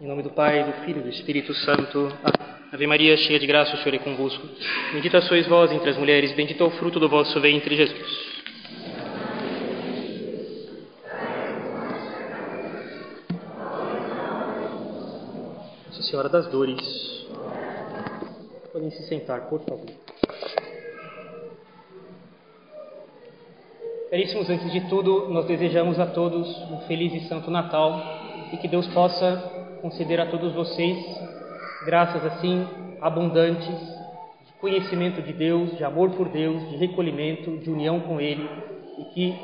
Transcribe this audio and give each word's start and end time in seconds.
Em 0.00 0.06
nome 0.06 0.22
do 0.22 0.30
Pai, 0.30 0.62
do 0.62 0.72
Filho 0.84 1.00
e 1.00 1.02
do 1.02 1.08
Espírito 1.08 1.52
Santo. 1.54 2.08
Ave 2.72 2.86
Maria, 2.86 3.16
cheia 3.16 3.36
de 3.36 3.48
graça, 3.48 3.74
o 3.74 3.78
Senhor 3.78 3.96
é 3.96 3.98
convosco. 3.98 4.46
Bendita 4.92 5.20
sois 5.22 5.44
vós 5.48 5.72
entre 5.72 5.90
as 5.90 5.96
mulheres, 5.96 6.32
bendito 6.34 6.62
é 6.62 6.66
o 6.68 6.70
fruto 6.70 7.00
do 7.00 7.08
vosso 7.08 7.40
ventre, 7.40 7.74
Jesus. 7.74 8.38
Nossa 15.86 16.02
Senhora 16.04 16.28
das 16.28 16.46
Dores. 16.46 17.26
Podem 18.72 18.92
se 18.92 19.02
sentar, 19.08 19.48
por 19.48 19.58
favor. 19.62 19.90
Caríssimos, 24.12 24.48
antes 24.48 24.70
de 24.70 24.88
tudo, 24.88 25.28
nós 25.28 25.44
desejamos 25.46 25.98
a 25.98 26.06
todos 26.06 26.46
um 26.70 26.78
feliz 26.86 27.12
e 27.14 27.26
santo 27.26 27.50
Natal 27.50 28.00
e 28.52 28.58
que 28.58 28.68
Deus 28.68 28.86
possa 28.94 29.58
conceder 29.78 30.20
a 30.20 30.26
todos 30.26 30.52
vocês 30.54 30.98
graças 31.84 32.24
assim 32.24 32.66
abundantes 33.00 33.66
de 34.46 34.52
conhecimento 34.60 35.22
de 35.22 35.32
Deus, 35.32 35.76
de 35.76 35.84
amor 35.84 36.10
por 36.10 36.28
Deus, 36.28 36.68
de 36.70 36.76
recolhimento, 36.76 37.56
de 37.58 37.70
união 37.70 38.00
com 38.00 38.20
Ele 38.20 38.48
e 38.98 39.04
que 39.14 39.38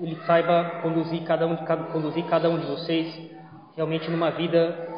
Ele 0.00 0.16
saiba 0.26 0.80
conduzir 0.82 1.22
cada 1.24 1.46
um 1.46 1.56
conduzir 1.92 2.24
cada 2.26 2.48
um 2.48 2.58
de 2.58 2.66
vocês 2.66 3.30
realmente 3.76 4.10
numa 4.10 4.30
vida 4.30 4.88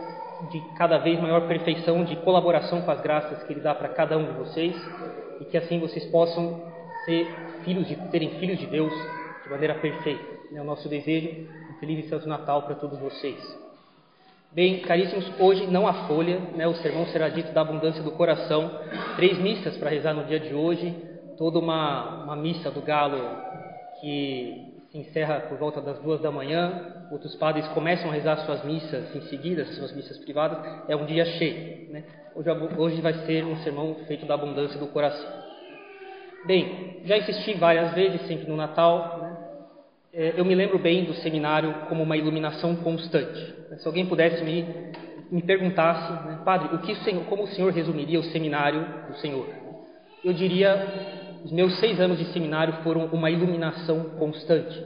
de 0.50 0.60
cada 0.76 0.98
vez 0.98 1.20
maior 1.20 1.46
perfeição, 1.46 2.02
de 2.04 2.16
colaboração 2.16 2.80
com 2.82 2.90
as 2.90 3.00
graças 3.00 3.42
que 3.42 3.52
Ele 3.52 3.60
dá 3.60 3.74
para 3.74 3.88
cada 3.88 4.16
um 4.16 4.24
de 4.24 4.32
vocês 4.32 4.74
e 5.40 5.44
que 5.44 5.56
assim 5.56 5.78
vocês 5.78 6.06
possam 6.06 6.62
ser 7.04 7.26
filhos 7.64 7.86
de 7.86 7.96
terem 8.10 8.38
filhos 8.38 8.58
de 8.58 8.66
Deus 8.66 8.92
de 9.42 9.50
maneira 9.50 9.74
perfeita. 9.74 10.40
É 10.54 10.60
o 10.60 10.64
nosso 10.64 10.88
desejo. 10.88 11.46
Um 11.70 11.78
feliz 11.78 12.04
e 12.04 12.08
santo 12.08 12.28
Natal 12.28 12.62
para 12.62 12.74
todos 12.74 12.98
vocês. 12.98 13.59
Bem, 14.52 14.80
caríssimos, 14.80 15.30
hoje 15.38 15.64
não 15.68 15.86
há 15.86 16.08
folha, 16.08 16.40
né? 16.56 16.66
o 16.66 16.74
sermão 16.74 17.06
será 17.06 17.28
dito 17.28 17.52
da 17.52 17.60
abundância 17.60 18.02
do 18.02 18.10
coração. 18.10 18.68
Três 19.14 19.38
missas 19.38 19.76
para 19.76 19.90
rezar 19.90 20.12
no 20.12 20.24
dia 20.24 20.40
de 20.40 20.52
hoje, 20.52 20.92
toda 21.38 21.60
uma, 21.60 22.24
uma 22.24 22.34
missa 22.34 22.68
do 22.68 22.82
galo 22.82 23.16
que 24.00 24.82
se 24.90 24.98
encerra 24.98 25.42
por 25.48 25.56
volta 25.56 25.80
das 25.80 26.00
duas 26.00 26.20
da 26.20 26.32
manhã. 26.32 27.06
Outros 27.12 27.36
padres 27.36 27.64
começam 27.68 28.10
a 28.10 28.12
rezar 28.12 28.38
suas 28.38 28.64
missas 28.64 29.14
em 29.14 29.20
seguida, 29.28 29.64
suas 29.66 29.94
missas 29.94 30.18
privadas. 30.18 30.58
É 30.88 30.96
um 30.96 31.06
dia 31.06 31.24
cheio. 31.24 31.88
Né? 31.92 32.02
Hoje, 32.34 32.50
hoje 32.76 33.00
vai 33.00 33.14
ser 33.26 33.44
um 33.44 33.56
sermão 33.58 33.94
feito 34.08 34.26
da 34.26 34.34
abundância 34.34 34.80
do 34.80 34.88
coração. 34.88 35.30
Bem, 36.44 37.02
já 37.04 37.18
insisti 37.18 37.54
várias 37.54 37.94
vezes, 37.94 38.26
sempre 38.26 38.48
no 38.48 38.56
Natal, 38.56 39.18
né? 39.22 39.29
É, 40.12 40.34
eu 40.36 40.44
me 40.44 40.54
lembro 40.54 40.78
bem 40.78 41.04
do 41.04 41.14
seminário 41.14 41.72
como 41.88 42.02
uma 42.02 42.16
iluminação 42.16 42.74
constante. 42.76 43.54
Se 43.78 43.86
alguém 43.86 44.06
pudesse 44.06 44.42
me, 44.42 44.66
me 45.30 45.42
perguntasse, 45.42 46.12
né, 46.26 46.40
Padre, 46.44 46.74
o 46.74 46.78
que 46.78 46.94
como 47.28 47.44
o 47.44 47.48
Senhor 47.48 47.72
resumiria 47.72 48.18
o 48.18 48.24
seminário 48.24 48.84
do 49.08 49.16
Senhor? 49.18 49.46
Eu 50.24 50.32
diria, 50.32 51.40
os 51.44 51.52
meus 51.52 51.78
seis 51.78 52.00
anos 52.00 52.18
de 52.18 52.24
seminário 52.32 52.74
foram 52.82 53.06
uma 53.06 53.30
iluminação 53.30 54.04
constante. 54.18 54.84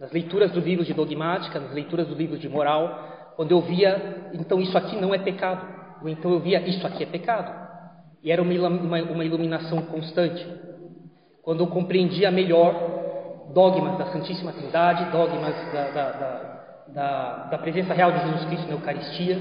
Nas 0.00 0.10
leituras 0.10 0.50
dos 0.50 0.64
livros 0.64 0.86
de 0.86 0.94
dogmática, 0.94 1.60
nas 1.60 1.72
leituras 1.72 2.06
dos 2.06 2.16
livros 2.16 2.40
de 2.40 2.48
moral, 2.48 3.32
quando 3.36 3.50
eu 3.50 3.60
via, 3.60 4.30
então 4.32 4.60
isso 4.60 4.76
aqui 4.76 4.96
não 4.96 5.14
é 5.14 5.18
pecado, 5.18 5.66
ou 6.02 6.08
então 6.08 6.32
eu 6.32 6.40
via, 6.40 6.66
isso 6.66 6.86
aqui 6.86 7.02
é 7.02 7.06
pecado. 7.06 7.66
E 8.22 8.32
era 8.32 8.40
uma, 8.40 8.68
uma, 8.68 9.02
uma 9.02 9.24
iluminação 9.24 9.82
constante 9.82 10.44
quando 11.42 11.62
eu 11.62 11.68
compreendia 11.68 12.30
melhor 12.30 12.95
dogmas 13.56 13.96
da 13.96 14.04
Santíssima 14.12 14.52
Trindade, 14.52 15.10
dogmas 15.10 15.54
da, 15.72 15.88
da, 15.88 16.10
da, 16.92 17.48
da, 17.50 17.58
presença 17.58 17.94
real 17.94 18.12
de 18.12 18.20
Jesus 18.20 18.44
Cristo 18.44 18.66
na 18.66 18.74
Eucaristia. 18.74 19.40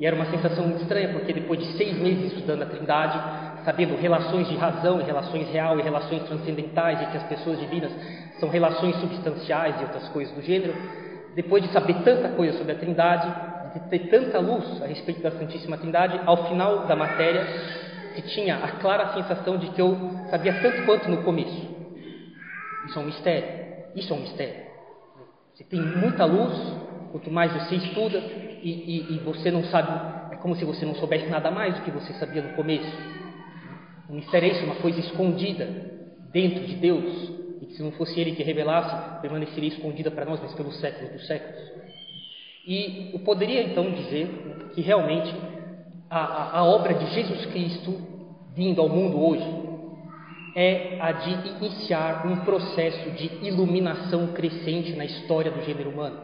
E 0.00 0.06
era 0.06 0.16
uma 0.16 0.24
sensação 0.24 0.64
muito 0.64 0.80
estranha, 0.80 1.10
porque 1.10 1.30
depois 1.34 1.60
de 1.60 1.66
seis 1.76 1.98
meses 1.98 2.32
estudando 2.32 2.62
a 2.62 2.66
Trindade, 2.66 3.20
sabendo 3.62 4.00
relações 4.00 4.48
de 4.48 4.56
razão 4.56 4.98
e 4.98 5.04
relações 5.04 5.46
real 5.50 5.78
e 5.78 5.82
relações 5.82 6.22
transcendentais 6.22 7.02
e 7.02 7.06
que 7.06 7.18
as 7.18 7.22
pessoas 7.24 7.60
divinas 7.60 7.92
são 8.40 8.48
relações 8.48 8.96
substanciais 8.96 9.78
e 9.78 9.82
outras 9.82 10.08
coisas 10.08 10.34
do 10.34 10.40
gênero, 10.40 10.74
depois 11.34 11.62
de 11.62 11.68
saber 11.70 11.96
tanta 12.02 12.30
coisa 12.30 12.56
sobre 12.56 12.72
a 12.72 12.76
Trindade, 12.76 13.28
de 13.74 13.80
ter 13.90 14.08
tanta 14.08 14.38
luz 14.38 14.82
a 14.82 14.86
respeito 14.86 15.20
da 15.20 15.30
Santíssima 15.32 15.76
Trindade, 15.76 16.18
ao 16.24 16.48
final 16.48 16.86
da 16.86 16.96
matéria 16.96 17.46
que 18.14 18.22
tinha 18.22 18.56
a 18.56 18.68
clara 18.80 19.12
sensação 19.12 19.58
de 19.58 19.66
que 19.68 19.82
eu 19.82 19.96
sabia 20.30 20.54
tanto 20.62 20.86
quanto 20.86 21.10
no 21.10 21.18
começo. 21.18 21.73
Isso 22.86 22.98
é 22.98 23.02
um 23.02 23.06
mistério. 23.06 23.48
Isso 23.94 24.12
é 24.12 24.16
um 24.16 24.20
mistério. 24.20 24.64
Você 25.54 25.64
tem 25.64 25.80
muita 25.80 26.24
luz, 26.24 26.52
quanto 27.12 27.30
mais 27.30 27.52
você 27.52 27.76
estuda, 27.76 28.18
e, 28.18 28.70
e, 28.70 29.14
e 29.14 29.18
você 29.18 29.50
não 29.50 29.64
sabe, 29.64 30.34
é 30.34 30.36
como 30.36 30.56
se 30.56 30.64
você 30.64 30.84
não 30.84 30.94
soubesse 30.96 31.26
nada 31.26 31.50
mais 31.50 31.76
do 31.76 31.82
que 31.82 31.90
você 31.90 32.12
sabia 32.14 32.42
no 32.42 32.54
começo. 32.54 32.92
O 34.08 34.14
mistério 34.14 34.48
é 34.48 34.52
isso, 34.52 34.64
uma 34.64 34.76
coisa 34.76 34.98
escondida 34.98 35.64
dentro 36.32 36.64
de 36.64 36.74
Deus, 36.76 37.30
e 37.62 37.66
que 37.66 37.74
se 37.74 37.82
não 37.82 37.92
fosse 37.92 38.18
Ele 38.18 38.32
que 38.32 38.42
revelasse, 38.42 39.20
permaneceria 39.20 39.68
escondida 39.68 40.10
para 40.10 40.24
nós, 40.24 40.40
mas 40.40 40.52
pelos 40.54 40.78
séculos 40.80 41.12
dos 41.12 41.26
séculos. 41.26 41.56
E 42.66 43.10
eu 43.12 43.20
poderia 43.20 43.62
então 43.62 43.90
dizer 43.90 44.70
que 44.74 44.80
realmente 44.80 45.32
a, 46.10 46.18
a, 46.18 46.58
a 46.58 46.64
obra 46.64 46.94
de 46.94 47.06
Jesus 47.14 47.46
Cristo 47.46 47.96
vindo 48.54 48.80
ao 48.80 48.88
mundo 48.88 49.22
hoje 49.22 49.63
é 50.54 50.98
a 51.00 51.12
de 51.12 51.30
iniciar 51.48 52.26
um 52.26 52.44
processo 52.44 53.10
de 53.10 53.46
iluminação 53.46 54.28
crescente 54.28 54.92
na 54.92 55.04
história 55.04 55.50
do 55.50 55.62
gênero 55.62 55.90
humano. 55.90 56.20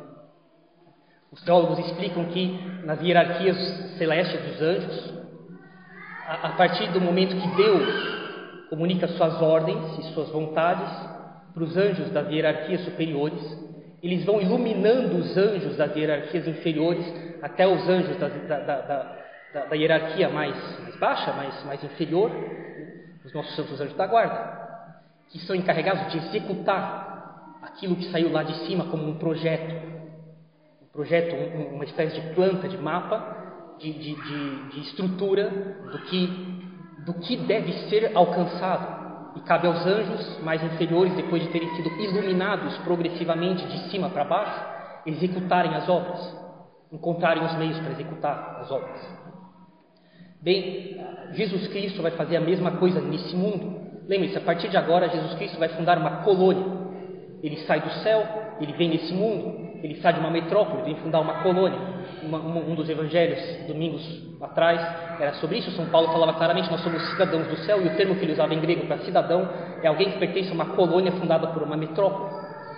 Os 1.33 1.43
teólogos 1.43 1.79
explicam 1.87 2.25
que 2.27 2.59
nas 2.85 3.01
hierarquias 3.01 3.57
celestes 3.99 4.41
dos 4.41 4.63
anjos, 4.63 5.15
a, 6.27 6.49
a 6.49 6.53
partir 6.53 6.91
do 6.93 7.01
momento 7.01 7.37
que 7.37 7.57
Deus 7.57 8.69
comunica 8.69 9.09
suas 9.09 9.41
ordens 9.43 9.99
e 9.99 10.15
suas 10.15 10.29
vontades 10.31 10.89
para 11.53 11.63
os 11.63 11.77
anjos 11.77 12.11
das 12.11 12.31
hierarquias 12.31 12.85
superiores, 12.85 13.41
eles 14.03 14.25
vão 14.25 14.41
iluminando 14.41 15.17
os 15.17 15.37
anjos 15.37 15.77
das 15.77 15.95
hierarquias 15.95 16.47
inferiores 16.47 17.05
até 17.43 17.67
os 17.67 17.89
anjos 17.89 18.17
da, 18.17 18.29
da, 18.29 18.81
da, 18.81 19.67
da, 19.67 19.77
hierarquia 19.77 20.29
mais, 20.29 20.57
mais 20.81 20.97
baixa, 20.97 21.33
mais, 21.33 21.65
mais 21.65 21.85
inferior, 21.85 22.31
os 23.25 23.33
nossos 23.33 23.55
santos 23.55 23.81
anjos 23.81 23.97
da 23.97 24.07
guarda, 24.07 24.61
que 25.31 25.39
são 25.41 25.55
encarregados 25.55 26.11
de 26.13 26.19
executar 26.19 27.11
aquilo 27.63 27.97
que 27.97 28.11
saiu 28.11 28.33
lá 28.33 28.43
de 28.43 28.55
cima 28.67 28.87
como 28.87 29.09
um 29.09 29.17
projeto, 29.17 29.87
um 30.83 30.87
projeto, 30.93 31.35
um, 31.35 31.75
uma 31.75 31.85
espécie 31.85 32.21
de 32.21 32.35
planta, 32.35 32.69
de 32.69 32.79
mapa, 32.79 33.77
de, 33.79 33.93
de, 33.93 34.15
de, 34.15 34.69
de 34.71 34.81
estrutura 34.81 35.49
do 35.91 35.99
que, 36.01 36.65
do 37.05 37.15
que 37.15 37.37
deve 37.37 37.73
ser 37.89 38.13
alcançado. 38.15 39.01
E 39.37 39.41
cabe 39.41 39.67
aos 39.67 39.87
anjos 39.87 40.41
mais 40.43 40.63
inferiores, 40.63 41.15
depois 41.15 41.43
de 41.43 41.49
terem 41.51 41.69
sido 41.77 41.89
iluminados 42.01 42.77
progressivamente 42.79 43.65
de 43.67 43.91
cima 43.91 44.11
para 44.11 44.25
baixo, 44.25 44.61
executarem 45.07 45.75
as 45.75 45.89
obras, 45.89 46.37
encontrarem 46.93 47.45
os 47.45 47.55
meios 47.55 47.79
para 47.79 47.93
executar 47.93 48.59
as 48.61 48.71
obras. 48.71 49.20
Bem, 50.43 50.97
Jesus 51.34 51.69
Cristo 51.69 52.01
vai 52.01 52.12
fazer 52.12 52.37
a 52.37 52.41
mesma 52.41 52.73
coisa 52.73 52.99
nesse 52.99 53.37
mundo. 53.37 53.78
Lembre-se, 54.09 54.39
a 54.39 54.41
partir 54.41 54.69
de 54.71 54.77
agora, 54.77 55.06
Jesus 55.11 55.34
Cristo 55.34 55.59
vai 55.59 55.69
fundar 55.69 55.99
uma 55.99 56.23
colônia. 56.23 56.65
Ele 57.43 57.59
sai 57.59 57.81
do 57.81 57.91
céu, 58.03 58.27
ele 58.59 58.73
vem 58.73 58.89
nesse 58.89 59.12
mundo, 59.12 59.71
ele 59.83 59.97
sai 59.97 60.15
de 60.15 60.21
uma 60.21 60.31
metrópole, 60.31 60.83
vem 60.83 60.95
fundar 60.97 61.21
uma 61.21 61.43
colônia. 61.43 61.78
Uma, 62.23 62.39
um 62.39 62.75
dos 62.75 62.89
evangelhos, 62.89 63.39
domingos 63.67 64.03
atrás, 64.41 64.81
era 65.21 65.34
sobre 65.34 65.59
isso. 65.59 65.71
São 65.73 65.87
Paulo 65.87 66.09
falava 66.09 66.33
claramente: 66.33 66.71
nós 66.71 66.81
somos 66.83 67.03
cidadãos 67.11 67.47
do 67.47 67.57
céu, 67.59 67.83
e 67.83 67.89
o 67.89 67.97
termo 67.97 68.17
que 68.17 68.25
ele 68.25 68.33
usava 68.33 68.55
em 68.55 68.61
grego 68.61 68.87
para 68.87 68.99
cidadão 68.99 69.47
é 69.83 69.89
alguém 69.89 70.11
que 70.11 70.19
pertence 70.19 70.51
a 70.51 70.55
uma 70.55 70.67
colônia 70.75 71.12
fundada 71.12 71.49
por 71.49 71.62
uma 71.62 71.77
metrópole. 71.77 72.31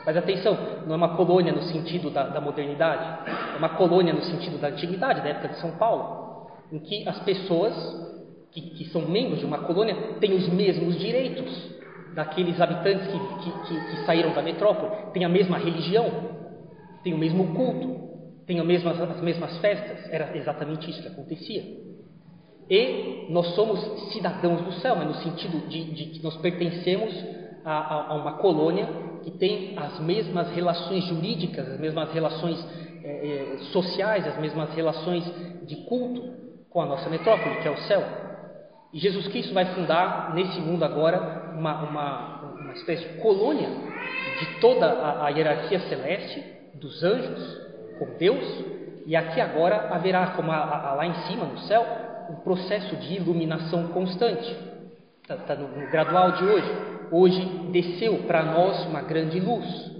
Mas 0.04 0.16
atenção, 0.16 0.58
não 0.84 0.94
é 0.94 0.96
uma 0.96 1.16
colônia 1.16 1.52
no 1.52 1.62
sentido 1.62 2.10
da, 2.10 2.24
da 2.24 2.40
modernidade, 2.40 3.30
é 3.54 3.56
uma 3.56 3.68
colônia 3.68 4.12
no 4.12 4.22
sentido 4.22 4.60
da 4.60 4.66
antiguidade, 4.66 5.20
da 5.20 5.28
época 5.28 5.48
de 5.48 5.60
São 5.60 5.70
Paulo 5.72 6.21
em 6.72 6.78
que 6.78 7.06
as 7.06 7.20
pessoas 7.20 7.74
que, 8.50 8.60
que 8.60 8.84
são 8.86 9.02
membros 9.02 9.40
de 9.40 9.44
uma 9.44 9.58
colônia 9.58 9.94
têm 10.18 10.32
os 10.32 10.48
mesmos 10.48 10.98
direitos 10.98 11.70
daqueles 12.14 12.60
habitantes 12.60 13.06
que, 13.08 13.18
que, 13.18 13.90
que, 13.90 14.06
saíram 14.06 14.32
da 14.34 14.42
metrópole, 14.42 15.12
têm 15.12 15.24
a 15.24 15.28
mesma 15.28 15.58
religião, 15.58 16.10
têm 17.04 17.12
o 17.12 17.18
mesmo 17.18 17.54
culto, 17.54 18.00
têm 18.46 18.58
as 18.58 18.66
mesmas, 18.66 19.00
as 19.00 19.20
mesmas 19.20 19.56
festas. 19.58 20.10
Era 20.10 20.36
exatamente 20.36 20.90
isso 20.90 21.02
que 21.02 21.08
acontecia. 21.08 21.62
E 22.68 23.26
nós 23.28 23.54
somos 23.54 23.80
cidadãos 24.12 24.62
do 24.62 24.72
céu, 24.74 24.96
mas 24.96 25.08
no 25.08 25.14
sentido 25.14 25.68
de, 25.68 25.84
de 25.92 26.04
que 26.06 26.22
nós 26.22 26.36
pertencemos 26.38 27.14
a, 27.64 27.72
a, 27.72 28.06
a, 28.08 28.14
uma 28.14 28.32
colônia 28.32 28.88
que 29.22 29.30
tem 29.30 29.78
as 29.78 30.00
mesmas 30.00 30.50
relações 30.50 31.04
jurídicas, 31.04 31.68
as 31.68 31.80
mesmas 31.80 32.10
relações 32.12 32.66
é, 33.04 33.54
é, 33.54 33.58
sociais, 33.72 34.26
as 34.26 34.38
mesmas 34.38 34.70
relações 34.74 35.24
de 35.66 35.76
culto 35.84 36.42
com 36.72 36.80
a 36.80 36.86
nossa 36.86 37.08
metrópole, 37.10 37.56
que 37.56 37.68
é 37.68 37.70
o 37.70 37.78
céu. 37.82 38.02
E 38.92 38.98
Jesus 38.98 39.28
Cristo 39.28 39.54
vai 39.54 39.66
fundar 39.74 40.34
nesse 40.34 40.60
mundo 40.60 40.84
agora 40.84 41.52
uma, 41.54 41.82
uma, 41.82 42.40
uma 42.60 42.72
espécie 42.72 43.06
de 43.08 43.20
colônia 43.20 43.68
de 44.38 44.60
toda 44.60 44.86
a, 44.86 45.26
a 45.26 45.28
hierarquia 45.30 45.80
celeste, 45.80 46.42
dos 46.74 47.02
anjos, 47.02 47.60
com 47.98 48.16
Deus, 48.18 48.64
E 49.06 49.14
aqui 49.16 49.40
agora 49.40 49.94
haverá, 49.94 50.28
como 50.28 50.50
a, 50.50 50.56
a, 50.56 50.94
lá 50.94 51.06
em 51.06 51.14
cima 51.26 51.44
no 51.44 51.58
céu, 51.60 51.84
um 52.30 52.36
processo 52.36 52.96
de 52.96 53.14
iluminação 53.14 53.88
constante. 53.88 54.56
Está 55.22 55.36
tá 55.36 55.54
no, 55.54 55.68
no 55.68 55.90
gradual 55.90 56.32
de 56.32 56.44
hoje. 56.44 56.72
Hoje 57.10 57.44
desceu 57.70 58.24
para 58.26 58.42
nós 58.42 58.86
uma 58.86 59.02
grande 59.02 59.38
luz. 59.38 59.91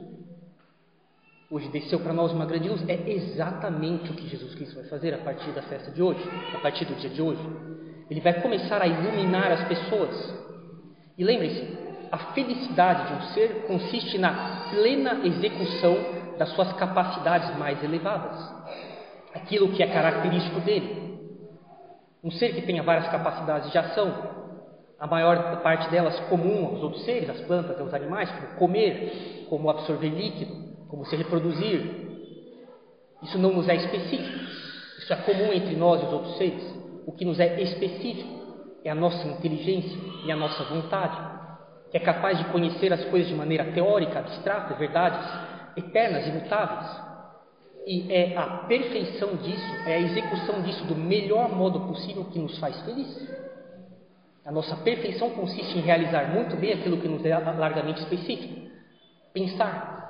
Hoje 1.53 1.69
desceu 1.69 2.01
para 2.01 2.15
nós 2.15 2.33
uma 2.33 2.47
grande 2.47 2.67
luz. 2.67 2.83
É 2.89 3.11
exatamente 3.11 4.11
o 4.11 4.15
que 4.15 4.27
Jesus 4.27 4.55
Cristo 4.55 4.75
vai 4.75 4.85
fazer 4.85 5.13
a 5.13 5.19
partir 5.19 5.51
da 5.51 5.61
festa 5.61 5.91
de 5.91 6.03
hoje, 6.03 6.27
a 6.55 6.59
partir 6.61 6.87
do 6.87 6.95
dia 6.95 7.11
de 7.11 7.21
hoje. 7.21 7.47
Ele 8.09 8.23
vai 8.23 8.41
começar 8.41 8.81
a 8.81 8.87
iluminar 8.87 9.53
as 9.53 9.69
pessoas. 9.69 10.35
E 11.19 11.23
lembre-se, 11.23 11.77
a 12.11 12.17
felicidade 12.33 13.07
de 13.07 13.13
um 13.13 13.21
ser 13.35 13.67
consiste 13.67 14.17
na 14.17 14.71
plena 14.71 15.27
execução 15.27 15.95
das 16.39 16.49
suas 16.55 16.73
capacidades 16.73 17.55
mais 17.59 17.85
elevadas, 17.85 18.35
aquilo 19.35 19.73
que 19.73 19.83
é 19.83 19.89
característico 19.89 20.59
dele. 20.61 21.19
Um 22.25 22.31
ser 22.31 22.55
que 22.55 22.63
tenha 22.63 22.83
várias 22.83 23.09
capacidades 23.09 23.71
de 23.71 23.77
ação, 23.77 24.11
a 24.99 25.07
maior 25.07 25.61
parte 25.61 25.91
delas 25.91 26.19
comum 26.31 26.65
aos 26.65 26.83
outros 26.83 27.05
seres, 27.05 27.29
às 27.29 27.43
plantas, 27.43 27.79
aos 27.79 27.93
animais, 27.93 28.31
como 28.31 28.55
comer, 28.59 29.47
como 29.51 29.69
absorver 29.69 30.09
líquido, 30.09 30.72
como 30.93 31.07
se 31.07 31.17
reproduzir. 31.17 31.81
Isso 33.23 33.39
não 33.39 33.55
nos 33.55 33.67
é 33.67 33.75
específico. 33.77 34.39
Isso 34.99 35.11
é 35.11 35.17
comum 35.17 35.51
entre 35.51 35.75
nós 35.75 36.03
e 36.03 36.05
os 36.05 36.13
outros 36.13 36.37
seres. 36.37 36.63
O 37.07 37.13
que 37.13 37.25
nos 37.25 37.41
é 37.41 37.61
específico 37.63 38.29
é 38.85 38.91
a 38.91 38.95
nossa 38.95 39.27
inteligência 39.27 39.99
e 40.27 40.31
a 40.31 40.37
nossa 40.37 40.63
vontade, 40.65 41.17
que 41.91 41.97
é 41.97 42.01
capaz 42.01 42.37
de 42.37 42.45
conhecer 42.47 42.93
as 42.93 43.03
coisas 43.07 43.27
de 43.31 43.35
maneira 43.35 43.73
teórica, 43.73 44.19
abstrata, 44.19 44.75
verdades 44.75 45.27
eternas, 45.77 46.27
imutáveis. 46.27 46.91
E 47.87 48.13
é 48.13 48.37
a 48.37 48.47
perfeição 48.69 49.37
disso, 49.37 49.75
é 49.87 49.95
a 49.95 50.01
execução 50.01 50.61
disso 50.61 50.85
do 50.85 50.95
melhor 50.95 51.49
modo 51.57 51.81
possível 51.81 52.27
que 52.27 52.39
nos 52.39 52.59
faz 52.59 52.79
felizes. 52.83 53.31
A 54.45 54.53
nossa 54.53 54.77
perfeição 54.77 55.31
consiste 55.31 55.79
em 55.79 55.81
realizar 55.81 56.35
muito 56.35 56.55
bem 56.57 56.75
aquilo 56.75 56.99
que 56.99 57.09
nos 57.09 57.25
é 57.25 57.37
largamente 57.39 58.03
específico. 58.03 58.71
Pensar. 59.33 60.02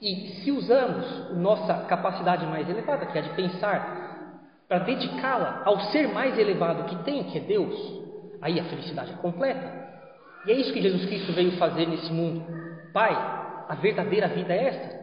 E 0.00 0.42
se 0.42 0.52
usamos 0.52 1.36
nossa 1.36 1.74
capacidade 1.86 2.46
mais 2.46 2.68
elevada, 2.68 3.06
que 3.06 3.18
é 3.18 3.20
a 3.20 3.24
de 3.24 3.30
pensar, 3.30 4.08
para 4.68 4.80
dedicá-la 4.80 5.62
ao 5.64 5.80
ser 5.90 6.08
mais 6.08 6.38
elevado 6.38 6.84
que 6.84 7.02
tem, 7.04 7.24
que 7.24 7.38
é 7.38 7.40
Deus, 7.40 7.74
aí 8.40 8.60
a 8.60 8.64
felicidade 8.64 9.12
é 9.12 9.16
completa. 9.16 9.88
E 10.46 10.52
é 10.52 10.54
isso 10.54 10.72
que 10.72 10.80
Jesus 10.80 11.04
Cristo 11.06 11.32
veio 11.32 11.52
fazer 11.58 11.86
nesse 11.86 12.12
mundo. 12.12 12.44
Pai, 12.92 13.12
a 13.68 13.74
verdadeira 13.74 14.28
vida 14.28 14.52
é 14.52 14.68
esta, 14.68 14.98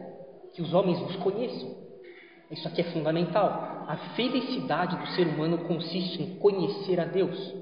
que 0.54 0.62
os 0.62 0.72
homens 0.72 0.98
vos 1.00 1.16
conheçam. 1.16 1.76
Isso 2.50 2.66
aqui 2.66 2.80
é 2.80 2.84
fundamental. 2.84 3.84
A 3.88 3.96
felicidade 4.14 4.96
do 4.96 5.06
ser 5.08 5.26
humano 5.26 5.58
consiste 5.58 6.22
em 6.22 6.36
conhecer 6.36 6.98
a 7.00 7.04
Deus. 7.04 7.54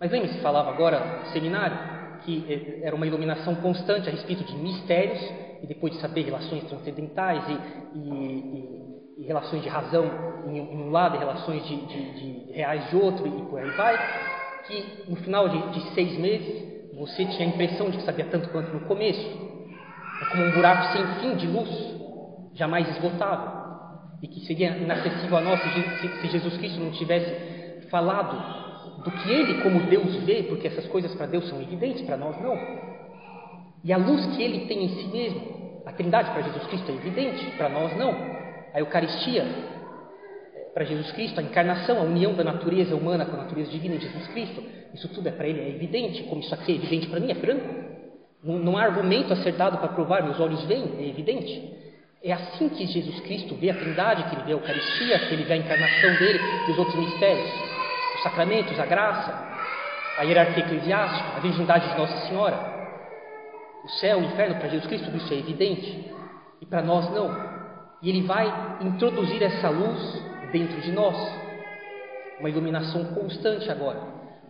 Mas 0.00 0.10
lembre-se, 0.10 0.40
falava 0.40 0.70
agora 0.70 1.20
no 1.20 1.26
seminário, 1.26 1.76
que 2.24 2.44
eh, 2.48 2.86
era 2.86 2.96
uma 2.96 3.06
iluminação 3.06 3.54
constante 3.56 4.08
a 4.08 4.12
respeito 4.12 4.44
de 4.44 4.56
mistérios, 4.56 5.20
e 5.64 5.66
depois 5.66 5.94
de 5.94 6.00
saber 6.00 6.24
relações 6.24 6.62
transcendentais 6.64 7.42
e, 7.48 7.98
e, 7.98 9.18
e, 9.18 9.22
e 9.22 9.26
relações 9.26 9.62
de 9.62 9.68
razão 9.70 10.04
em, 10.46 10.60
um 10.60 10.90
lado 10.90 11.16
e 11.16 11.18
relações 11.18 11.66
de, 11.66 11.74
de, 11.86 12.12
de, 12.12 12.52
reais 12.52 12.90
de 12.90 12.96
outro, 12.96 13.26
e 13.26 13.42
por 13.46 13.58
aí 13.58 13.70
vai, 13.70 13.98
que 14.66 15.10
no 15.10 15.16
final 15.16 15.48
de, 15.48 15.70
de 15.70 15.94
seis 15.94 16.18
meses 16.18 16.92
você 16.94 17.24
tinha 17.24 17.48
a 17.48 17.50
impressão 17.50 17.88
de 17.88 17.96
que 17.96 18.04
sabia 18.04 18.26
tanto 18.26 18.50
quanto 18.50 18.74
no 18.74 18.80
começo. 18.80 19.26
É 20.20 20.24
como 20.26 20.44
um 20.44 20.50
buraco 20.52 20.92
sem 20.92 21.06
fim 21.20 21.36
de 21.36 21.46
luz, 21.46 21.70
jamais 22.52 22.86
esgotável. 22.90 23.64
E 24.22 24.28
que 24.28 24.40
seria 24.40 24.76
inacessível 24.76 25.38
a 25.38 25.40
nós 25.40 25.60
se 25.62 26.28
Jesus 26.28 26.56
Cristo 26.58 26.78
não 26.78 26.90
tivesse 26.90 27.88
falado 27.88 29.02
do 29.02 29.10
que 29.10 29.30
Ele, 29.30 29.62
como 29.62 29.80
Deus, 29.80 30.14
vê, 30.24 30.42
porque 30.42 30.68
essas 30.68 30.86
coisas 30.88 31.14
para 31.14 31.26
Deus 31.26 31.48
são 31.48 31.60
evidentes, 31.60 32.02
para 32.02 32.18
nós 32.18 32.38
não. 32.40 32.83
E 33.84 33.92
a 33.92 33.98
luz 33.98 34.24
que 34.34 34.42
Ele 34.42 34.66
tem 34.66 34.84
em 34.84 34.88
si 34.88 35.06
mesmo, 35.08 35.82
a 35.84 35.92
Trindade 35.92 36.30
para 36.30 36.42
Jesus 36.42 36.66
Cristo 36.68 36.90
é 36.90 36.94
evidente, 36.94 37.44
para 37.58 37.68
nós 37.68 37.94
não. 37.96 38.12
A 38.72 38.80
Eucaristia 38.80 39.44
para 40.72 40.84
Jesus 40.84 41.12
Cristo, 41.12 41.38
a 41.38 41.42
encarnação, 41.42 41.98
a 41.98 42.02
união 42.02 42.34
da 42.34 42.42
natureza 42.42 42.96
humana 42.96 43.24
com 43.24 43.36
a 43.36 43.44
natureza 43.44 43.70
divina 43.70 43.96
de 43.96 44.06
Jesus 44.06 44.26
Cristo, 44.28 44.60
isso 44.92 45.08
tudo 45.08 45.28
é 45.28 45.30
para 45.30 45.46
ele 45.46 45.60
é 45.60 45.68
evidente, 45.68 46.24
como 46.24 46.40
isso 46.40 46.52
aqui 46.52 46.72
é 46.72 46.74
evidente 46.74 47.06
para 47.06 47.20
mim, 47.20 47.30
é 47.30 47.34
franco. 47.36 47.68
Não, 48.42 48.58
não 48.58 48.76
há 48.76 48.82
argumento 48.82 49.32
a 49.32 49.36
ser 49.36 49.52
dado 49.52 49.78
para 49.78 49.88
provar, 49.88 50.24
meus 50.24 50.40
olhos 50.40 50.64
veem, 50.64 50.96
é 50.98 51.08
evidente. 51.08 51.72
É 52.24 52.32
assim 52.32 52.68
que 52.70 52.86
Jesus 52.86 53.20
Cristo 53.20 53.54
vê 53.54 53.70
a 53.70 53.74
Trindade, 53.74 54.24
que 54.24 54.34
ele 54.34 54.44
vê 54.44 54.52
a 54.52 54.54
Eucaristia, 54.54 55.18
que 55.20 55.34
ele 55.34 55.44
vê 55.44 55.52
a 55.52 55.56
encarnação 55.58 56.16
dele 56.16 56.40
e 56.68 56.72
os 56.72 56.78
outros 56.78 56.96
mistérios, 56.96 57.50
os 58.16 58.22
sacramentos, 58.22 58.80
a 58.80 58.86
graça, 58.86 59.46
a 60.18 60.22
hierarquia 60.22 60.64
eclesiástica, 60.64 61.36
a 61.36 61.40
virgindade 61.40 61.88
de 61.90 61.98
Nossa 61.98 62.26
Senhora. 62.26 62.73
O 63.84 63.88
céu, 63.88 64.18
o 64.18 64.24
inferno, 64.24 64.56
para 64.56 64.68
Jesus 64.68 64.86
Cristo, 64.86 65.16
isso 65.16 65.32
é 65.32 65.38
evidente. 65.38 66.12
E 66.60 66.66
para 66.66 66.82
nós 66.82 67.10
não. 67.10 67.30
E 68.02 68.08
ele 68.08 68.22
vai 68.22 68.78
introduzir 68.80 69.42
essa 69.42 69.68
luz 69.68 70.22
dentro 70.50 70.80
de 70.80 70.92
nós. 70.92 71.16
Uma 72.40 72.48
iluminação 72.48 73.04
constante 73.14 73.70
agora. 73.70 74.00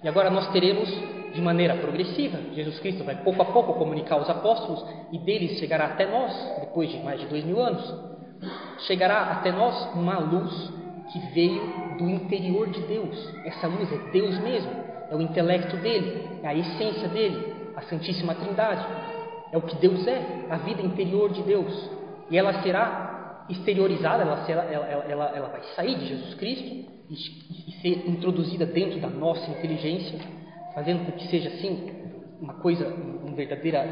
E 0.03 0.09
agora 0.09 0.31
nós 0.31 0.49
teremos 0.53 0.89
de 1.35 1.43
maneira 1.43 1.75
progressiva. 1.77 2.39
Jesus 2.53 2.79
Cristo 2.79 3.03
vai 3.05 3.17
pouco 3.17 3.43
a 3.43 3.47
pouco 3.47 3.75
comunicar 3.75 4.15
aos 4.15 4.31
apóstolos 4.31 4.85
e 5.13 5.19
deles 5.19 5.59
chegará 5.59 5.87
até 5.87 6.07
nós, 6.07 6.33
depois 6.61 6.91
de 6.91 6.99
mais 7.03 7.21
de 7.21 7.27
dois 7.27 7.45
mil 7.45 7.61
anos, 7.61 7.83
chegará 8.87 9.23
até 9.33 9.51
nós 9.51 9.95
uma 9.95 10.19
luz 10.19 10.73
que 11.13 11.19
veio 11.33 11.97
do 11.99 12.09
interior 12.09 12.71
de 12.71 12.81
Deus. 12.83 13.35
Essa 13.45 13.67
luz 13.67 13.93
é 13.93 13.99
Deus 14.13 14.39
mesmo, 14.39 14.71
é 15.11 15.15
o 15.17 15.21
intelecto 15.21 15.77
dele, 15.79 16.41
é 16.43 16.49
a 16.49 16.55
essência 16.55 17.09
dele, 17.09 17.55
a 17.77 17.83
Santíssima 17.83 18.35
Trindade. 18.35 18.87
É 19.55 19.57
o 19.57 19.63
que 19.63 19.77
Deus 19.77 20.05
é, 20.09 20.47
a 20.51 20.57
vida 20.57 20.83
interior 20.83 21.31
de 21.33 21.41
Deus. 21.45 21.89
E 22.29 22.37
ela 22.37 22.61
será 22.61 23.47
exteriorizada, 23.49 24.25
ela, 24.25 24.45
ela, 24.51 24.87
ela, 25.09 25.33
ela, 25.37 25.49
vai 25.49 25.63
sair 25.77 25.97
de 25.97 26.09
Jesus 26.09 26.35
Cristo 26.35 26.91
e, 27.09 27.15
e 27.15 27.73
ser 27.81 28.11
introduzida 28.11 28.67
dentro 28.67 28.99
da 28.99 29.09
nossa 29.09 29.49
inteligência, 29.53 30.19
fazendo 30.75 31.07
com 31.07 31.13
que 31.13 31.29
seja 31.29 31.51
assim 31.51 31.89
uma 32.41 32.55
coisa, 32.55 32.89
uma 32.89 33.37
verdadeira, 33.37 33.87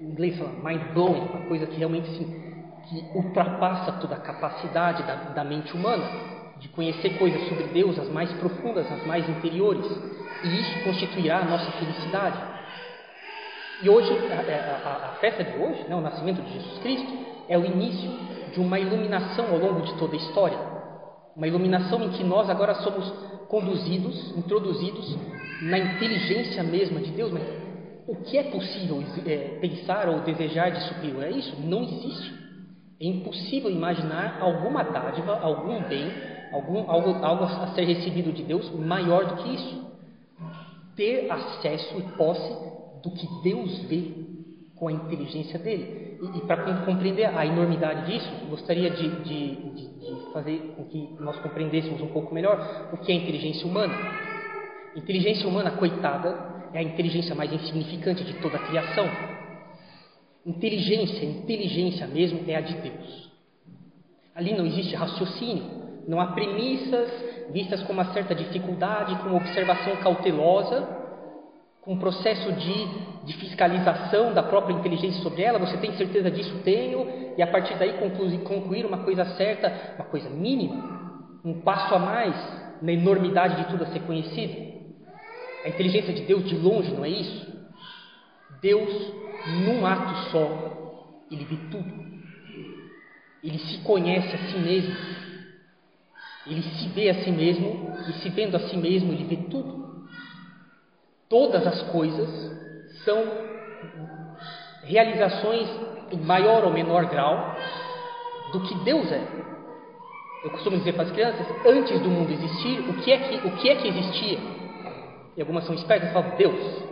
em 0.00 0.06
inglês 0.06 0.38
fala 0.38 0.52
mind 0.52 0.94
blowing, 0.94 1.28
uma 1.34 1.46
coisa 1.46 1.66
que 1.66 1.76
realmente 1.76 2.08
assim, 2.08 2.24
que 2.88 3.18
ultrapassa 3.18 3.92
toda 4.00 4.14
a 4.14 4.20
capacidade 4.20 5.02
da, 5.02 5.16
da 5.34 5.44
mente 5.44 5.76
humana 5.76 6.02
de 6.60 6.68
conhecer 6.68 7.18
coisas 7.18 7.46
sobre 7.46 7.64
Deus, 7.64 7.98
as 7.98 8.08
mais 8.08 8.32
profundas, 8.38 8.90
as 8.90 9.06
mais 9.06 9.28
interiores, 9.28 9.84
e 10.44 10.60
isso 10.60 10.82
constituirá 10.82 11.40
a 11.40 11.44
nossa 11.44 11.70
felicidade. 11.72 12.55
E 13.82 13.90
hoje, 13.90 14.10
a, 14.10 14.88
a, 14.88 15.08
a 15.08 15.16
festa 15.20 15.44
de 15.44 15.56
hoje, 15.58 15.84
né, 15.88 15.94
o 15.94 16.00
nascimento 16.00 16.40
de 16.42 16.52
Jesus 16.52 16.78
Cristo, 16.78 17.12
é 17.48 17.58
o 17.58 17.64
início 17.64 18.10
de 18.52 18.60
uma 18.60 18.78
iluminação 18.78 19.46
ao 19.50 19.58
longo 19.58 19.82
de 19.82 19.94
toda 19.98 20.14
a 20.14 20.16
história. 20.16 20.58
Uma 21.36 21.46
iluminação 21.46 22.02
em 22.02 22.10
que 22.10 22.24
nós 22.24 22.48
agora 22.48 22.74
somos 22.76 23.06
conduzidos, 23.48 24.34
introduzidos 24.36 25.16
na 25.62 25.78
inteligência 25.78 26.62
mesma 26.62 27.00
de 27.00 27.10
Deus. 27.10 27.30
Mas 27.30 27.42
o 28.08 28.16
que 28.16 28.38
é 28.38 28.44
possível 28.44 29.02
é, 29.26 29.58
pensar 29.60 30.08
ou 30.08 30.20
desejar 30.20 30.70
de 30.70 30.80
superior 30.88 31.24
a 31.24 31.30
isso? 31.30 31.54
Não 31.60 31.82
existe. 31.82 32.32
É 32.98 33.06
impossível 33.06 33.70
imaginar 33.70 34.38
alguma 34.40 34.82
dádiva, 34.84 35.38
algum 35.38 35.82
bem, 35.82 36.10
algum, 36.50 36.90
algo, 36.90 37.22
algo 37.22 37.44
a 37.44 37.74
ser 37.74 37.84
recebido 37.84 38.32
de 38.32 38.42
Deus 38.42 38.70
maior 38.70 39.26
do 39.26 39.42
que 39.42 39.54
isso. 39.54 39.86
Ter 40.96 41.30
acesso 41.30 41.98
e 41.98 42.02
posse 42.16 42.75
do 43.06 43.12
que 43.12 43.26
Deus 43.42 43.78
vê 43.84 44.02
com 44.74 44.88
a 44.88 44.92
inteligência 44.92 45.58
dele. 45.60 46.18
E, 46.20 46.38
e 46.38 46.40
para 46.42 46.84
compreender 46.84 47.26
a 47.26 47.46
enormidade 47.46 48.10
disso, 48.10 48.28
gostaria 48.50 48.90
de, 48.90 49.22
de, 49.22 49.56
de, 49.56 49.88
de, 50.00 50.32
fazer 50.32 50.74
com 50.76 50.84
que 50.84 51.08
nós 51.20 51.38
compreendêssemos 51.38 52.00
um 52.00 52.08
pouco 52.08 52.34
melhor 52.34 52.90
o 52.92 52.96
que 52.96 53.12
é 53.12 53.14
inteligência 53.14 53.66
humana. 53.66 53.94
Inteligência 54.96 55.46
humana, 55.46 55.70
coitada, 55.72 56.68
é 56.72 56.78
a 56.80 56.82
inteligência 56.82 57.34
mais 57.34 57.52
insignificante 57.52 58.24
de 58.24 58.34
toda 58.40 58.56
a 58.56 58.66
criação. 58.66 59.08
Inteligência, 60.44 61.24
inteligência 61.24 62.06
mesmo, 62.06 62.40
é 62.48 62.56
a 62.56 62.60
de 62.60 62.74
Deus. 62.74 63.30
Ali 64.34 64.54
não 64.54 64.66
existe 64.66 64.94
raciocínio, 64.94 65.64
não 66.08 66.20
há 66.20 66.28
premissas 66.28 67.10
vistas 67.52 67.82
com 67.84 67.92
uma 67.92 68.12
certa 68.12 68.34
dificuldade, 68.34 69.16
com 69.22 69.34
observação 69.34 69.96
cautelosa 69.96 71.05
com 71.86 71.92
um 71.92 71.98
processo 71.98 72.52
de, 72.52 72.88
de 73.22 73.32
fiscalização 73.34 74.34
da 74.34 74.42
própria 74.42 74.74
inteligência 74.74 75.22
sobre 75.22 75.42
ela, 75.42 75.56
você 75.60 75.76
tem 75.76 75.92
certeza 75.92 76.28
disso? 76.28 76.60
Tenho, 76.64 77.06
e 77.38 77.40
a 77.40 77.46
partir 77.46 77.78
daí 77.78 77.92
concluir, 77.92 78.38
concluir 78.38 78.84
uma 78.84 79.04
coisa 79.04 79.24
certa, 79.36 79.94
uma 79.94 80.04
coisa 80.06 80.28
mínima, 80.28 81.38
um 81.44 81.60
passo 81.60 81.94
a 81.94 81.98
mais 82.00 82.34
na 82.82 82.90
enormidade 82.90 83.62
de 83.62 83.70
tudo 83.70 83.84
a 83.84 83.86
ser 83.86 84.00
conhecido. 84.00 84.74
A 85.64 85.68
inteligência 85.68 86.12
de 86.12 86.22
Deus 86.22 86.44
de 86.48 86.56
longe 86.56 86.92
não 86.92 87.04
é 87.04 87.08
isso? 87.08 87.56
Deus, 88.60 89.12
num 89.64 89.86
ato 89.86 90.30
só, 90.32 91.22
ele 91.30 91.44
vê 91.44 91.56
tudo. 91.70 92.06
ele 93.44 93.58
se 93.60 93.78
conhece 93.84 94.34
a 94.34 94.38
si 94.38 94.58
mesmo. 94.58 94.96
Ele 96.48 96.62
se 96.62 96.88
vê 96.88 97.10
a 97.10 97.14
si 97.22 97.30
mesmo 97.30 97.96
e 98.08 98.12
se 98.14 98.28
vendo 98.30 98.56
a 98.56 98.60
si 98.68 98.76
mesmo, 98.76 99.12
ele 99.12 99.22
vê 99.22 99.36
tudo. 99.36 99.85
Todas 101.28 101.66
as 101.66 101.82
coisas 101.90 102.28
são 103.04 103.24
realizações 104.84 105.68
em 106.12 106.18
maior 106.18 106.64
ou 106.64 106.72
menor 106.72 107.06
grau 107.06 107.56
do 108.52 108.60
que 108.60 108.74
Deus 108.84 109.10
é. 109.10 109.22
Eu 110.44 110.50
costumo 110.50 110.76
dizer 110.78 110.92
para 110.92 111.02
as 111.02 111.10
crianças, 111.10 111.46
antes 111.66 112.00
do 112.00 112.08
mundo 112.08 112.30
existir, 112.30 112.78
o 112.88 112.94
que 113.02 113.12
é 113.12 113.18
que, 113.18 113.48
o 113.48 113.56
que, 113.56 113.68
é 113.68 113.74
que 113.74 113.88
existia? 113.88 114.38
E 115.36 115.40
algumas 115.40 115.64
são 115.64 115.74
espertas 115.74 116.10
e 116.10 116.12
falam, 116.12 116.36
Deus. 116.36 116.82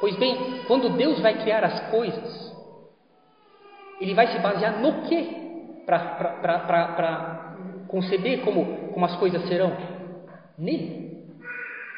Pois 0.00 0.16
bem, 0.16 0.62
quando 0.66 0.96
Deus 0.96 1.20
vai 1.20 1.34
criar 1.34 1.62
as 1.64 1.90
coisas, 1.90 2.56
Ele 4.00 4.14
vai 4.14 4.28
se 4.28 4.38
basear 4.38 4.80
no 4.80 5.02
que 5.02 5.82
para 5.84 7.54
conceber 7.88 8.40
como, 8.40 8.92
como 8.92 9.04
as 9.04 9.16
coisas 9.16 9.46
serão? 9.46 9.76
Nele. 10.56 11.08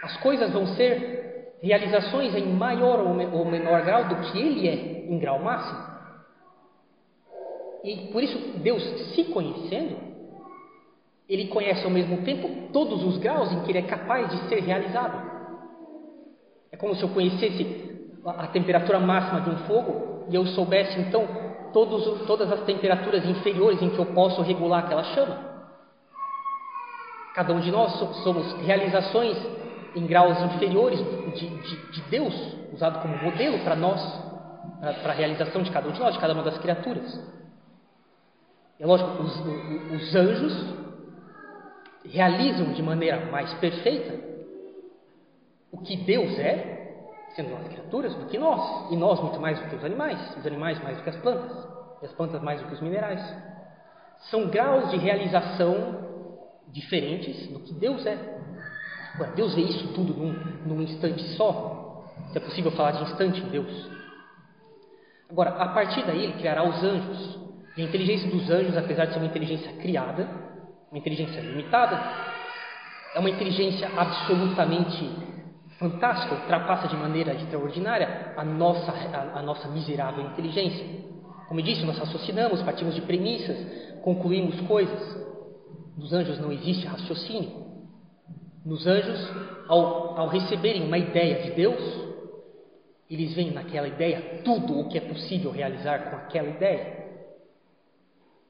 As 0.03 0.17
coisas 0.19 0.53
vão 0.53 0.67
ser 0.69 1.20
realizações 1.63 2.35
em 2.35 2.47
maior 2.55 3.01
ou 3.01 3.45
menor 3.45 3.83
grau 3.83 4.05
do 4.05 4.17
que 4.17 4.39
Ele 4.39 4.69
é, 4.69 5.13
em 5.13 5.19
grau 5.19 5.39
máximo. 5.39 5.91
E 7.85 8.09
por 8.13 8.23
isso, 8.23 8.59
Deus 8.59 8.83
se 9.15 9.25
conhecendo, 9.25 9.97
Ele 11.29 11.49
conhece 11.49 11.85
ao 11.85 11.91
mesmo 11.91 12.23
tempo 12.23 12.73
todos 12.73 13.05
os 13.05 13.19
graus 13.19 13.53
em 13.53 13.63
que 13.63 13.71
Ele 13.71 13.79
é 13.79 13.83
capaz 13.83 14.31
de 14.31 14.49
ser 14.49 14.61
realizado. 14.61 15.31
É 16.73 16.77
como 16.77 16.95
se 16.95 17.03
eu 17.03 17.09
conhecesse 17.11 17.91
a 18.25 18.47
temperatura 18.49 18.99
máxima 18.99 19.41
de 19.41 19.51
um 19.51 19.59
fogo 19.67 20.27
e 20.29 20.35
eu 20.35 20.47
soubesse 20.49 20.99
então 21.01 21.27
todos, 21.73 22.27
todas 22.27 22.51
as 22.53 22.61
temperaturas 22.65 23.25
inferiores 23.27 23.81
em 23.83 23.91
que 23.91 23.99
eu 23.99 24.07
posso 24.07 24.43
regular 24.43 24.85
aquela 24.85 25.05
chama. 25.05 25.51
Cada 27.35 27.53
um 27.53 27.61
de 27.61 27.71
nós 27.71 27.93
somos 28.23 28.53
realizações 28.61 29.37
em 29.95 30.07
graus 30.07 30.41
inferiores 30.55 30.99
de, 31.35 31.49
de, 31.49 31.93
de 31.93 32.03
Deus, 32.11 32.35
usado 32.73 33.01
como 33.01 33.17
modelo 33.23 33.59
para 33.65 33.77
nós, 33.77 34.01
para 34.81 35.13
a 35.13 35.17
realização 35.17 35.63
de 35.63 35.71
cada 35.71 35.89
um 35.89 35.93
de 35.93 36.01
nós, 36.01 36.15
de 36.15 36.21
cada 36.21 36.33
uma 36.33 36.43
das 36.43 36.59
criaturas. 36.59 37.21
É 38.79 38.87
lógico, 38.87 39.23
os, 39.23 39.41
os 39.93 40.15
anjos 40.15 40.75
realizam 42.05 42.73
de 42.73 42.83
maneira 42.83 43.31
mais 43.31 43.53
perfeita 43.55 44.31
o 45.71 45.79
que 45.79 45.97
Deus 45.97 46.39
é, 46.39 46.81
sendo 47.35 47.55
as 47.57 47.69
criaturas, 47.69 48.15
do 48.15 48.27
que 48.27 48.39
nós, 48.39 48.91
e 48.91 48.97
nós 48.97 49.21
muito 49.21 49.41
mais 49.41 49.59
do 49.61 49.69
que 49.69 49.77
os 49.77 49.85
animais, 49.85 50.37
os 50.37 50.47
animais 50.47 50.83
mais 50.83 50.97
do 50.97 51.03
que 51.03 51.11
as 51.11 51.17
plantas, 51.17 51.69
e 52.03 52.07
as 52.07 52.13
plantas 52.13 52.43
mais 52.43 52.61
do 52.61 52.67
que 52.67 52.75
os 52.75 52.81
minerais. 52.81 53.23
São 54.31 54.49
graus 54.49 54.91
de 54.91 54.97
realização 54.97 56.09
diferentes 56.69 57.49
do 57.49 57.61
que 57.61 57.73
Deus 57.75 58.05
é. 58.07 58.17
Agora, 59.15 59.33
Deus 59.33 59.55
vê 59.55 59.63
isso 59.63 59.89
tudo 59.95 60.15
num, 60.15 60.33
num 60.67 60.83
instante 60.83 61.23
só. 61.37 62.05
Se 62.33 62.39
é 62.39 62.41
possível 62.41 62.71
falar 62.73 62.93
de 62.93 63.03
instante 63.05 63.41
em 63.41 63.49
Deus. 63.49 63.91
Agora, 65.31 65.51
a 65.51 65.69
partir 65.69 66.05
daí, 66.05 66.25
Ele 66.25 66.33
criará 66.35 66.63
os 66.65 66.83
anjos 66.83 67.39
e 67.77 67.83
a 67.83 67.85
inteligência 67.85 68.29
dos 68.31 68.51
anjos, 68.51 68.77
apesar 68.77 69.07
de 69.07 69.13
ser 69.13 69.19
uma 69.19 69.27
inteligência 69.27 69.73
criada, 69.75 70.29
uma 70.91 70.99
inteligência 70.99 71.41
limitada, 71.41 72.01
é 73.15 73.19
uma 73.19 73.31
inteligência 73.31 73.91
absolutamente 73.97 75.11
fantástica, 75.79 76.35
ultrapassa 76.35 76.89
de 76.89 76.97
maneira 76.97 77.33
extraordinária 77.35 78.35
a 78.37 78.45
nossa, 78.45 78.93
a, 78.93 79.39
a 79.39 79.43
nossa 79.43 79.69
miserável 79.69 80.25
inteligência. 80.27 80.85
Como 81.49 81.59
eu 81.59 81.65
disse, 81.65 81.85
nós 81.85 81.99
raciocinamos, 81.99 82.63
partimos 82.63 82.95
de 82.95 83.01
premissas, 83.01 83.57
concluímos 84.03 84.61
coisas. 84.63 85.27
Nos 85.97 86.13
anjos 86.13 86.39
não 86.39 86.53
existe 86.53 86.87
raciocínio. 86.87 87.70
Nos 88.65 88.87
anjos, 88.87 89.33
ao, 89.69 90.19
ao 90.19 90.29
receberem 90.29 90.87
uma 90.87 90.99
ideia 90.99 91.43
de 91.43 91.51
Deus, 91.53 92.11
eles 93.09 93.35
veem 93.35 93.53
naquela 93.53 93.89
ideia 93.89 94.43
tudo 94.45 94.79
o 94.79 94.89
que 94.89 94.99
é 94.99 95.01
possível 95.01 95.51
realizar 95.51 96.11
com 96.11 96.17
aquela 96.17 96.49
ideia. 96.49 97.01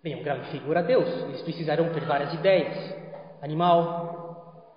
Bem, 0.02 0.16
um 0.16 0.22
grau 0.22 0.38
inferior 0.38 0.76
a 0.76 0.82
Deus. 0.82 1.08
Eles 1.24 1.42
precisarão 1.42 1.92
ter 1.92 2.04
várias 2.04 2.34
ideias: 2.34 2.94
animal, 3.40 4.70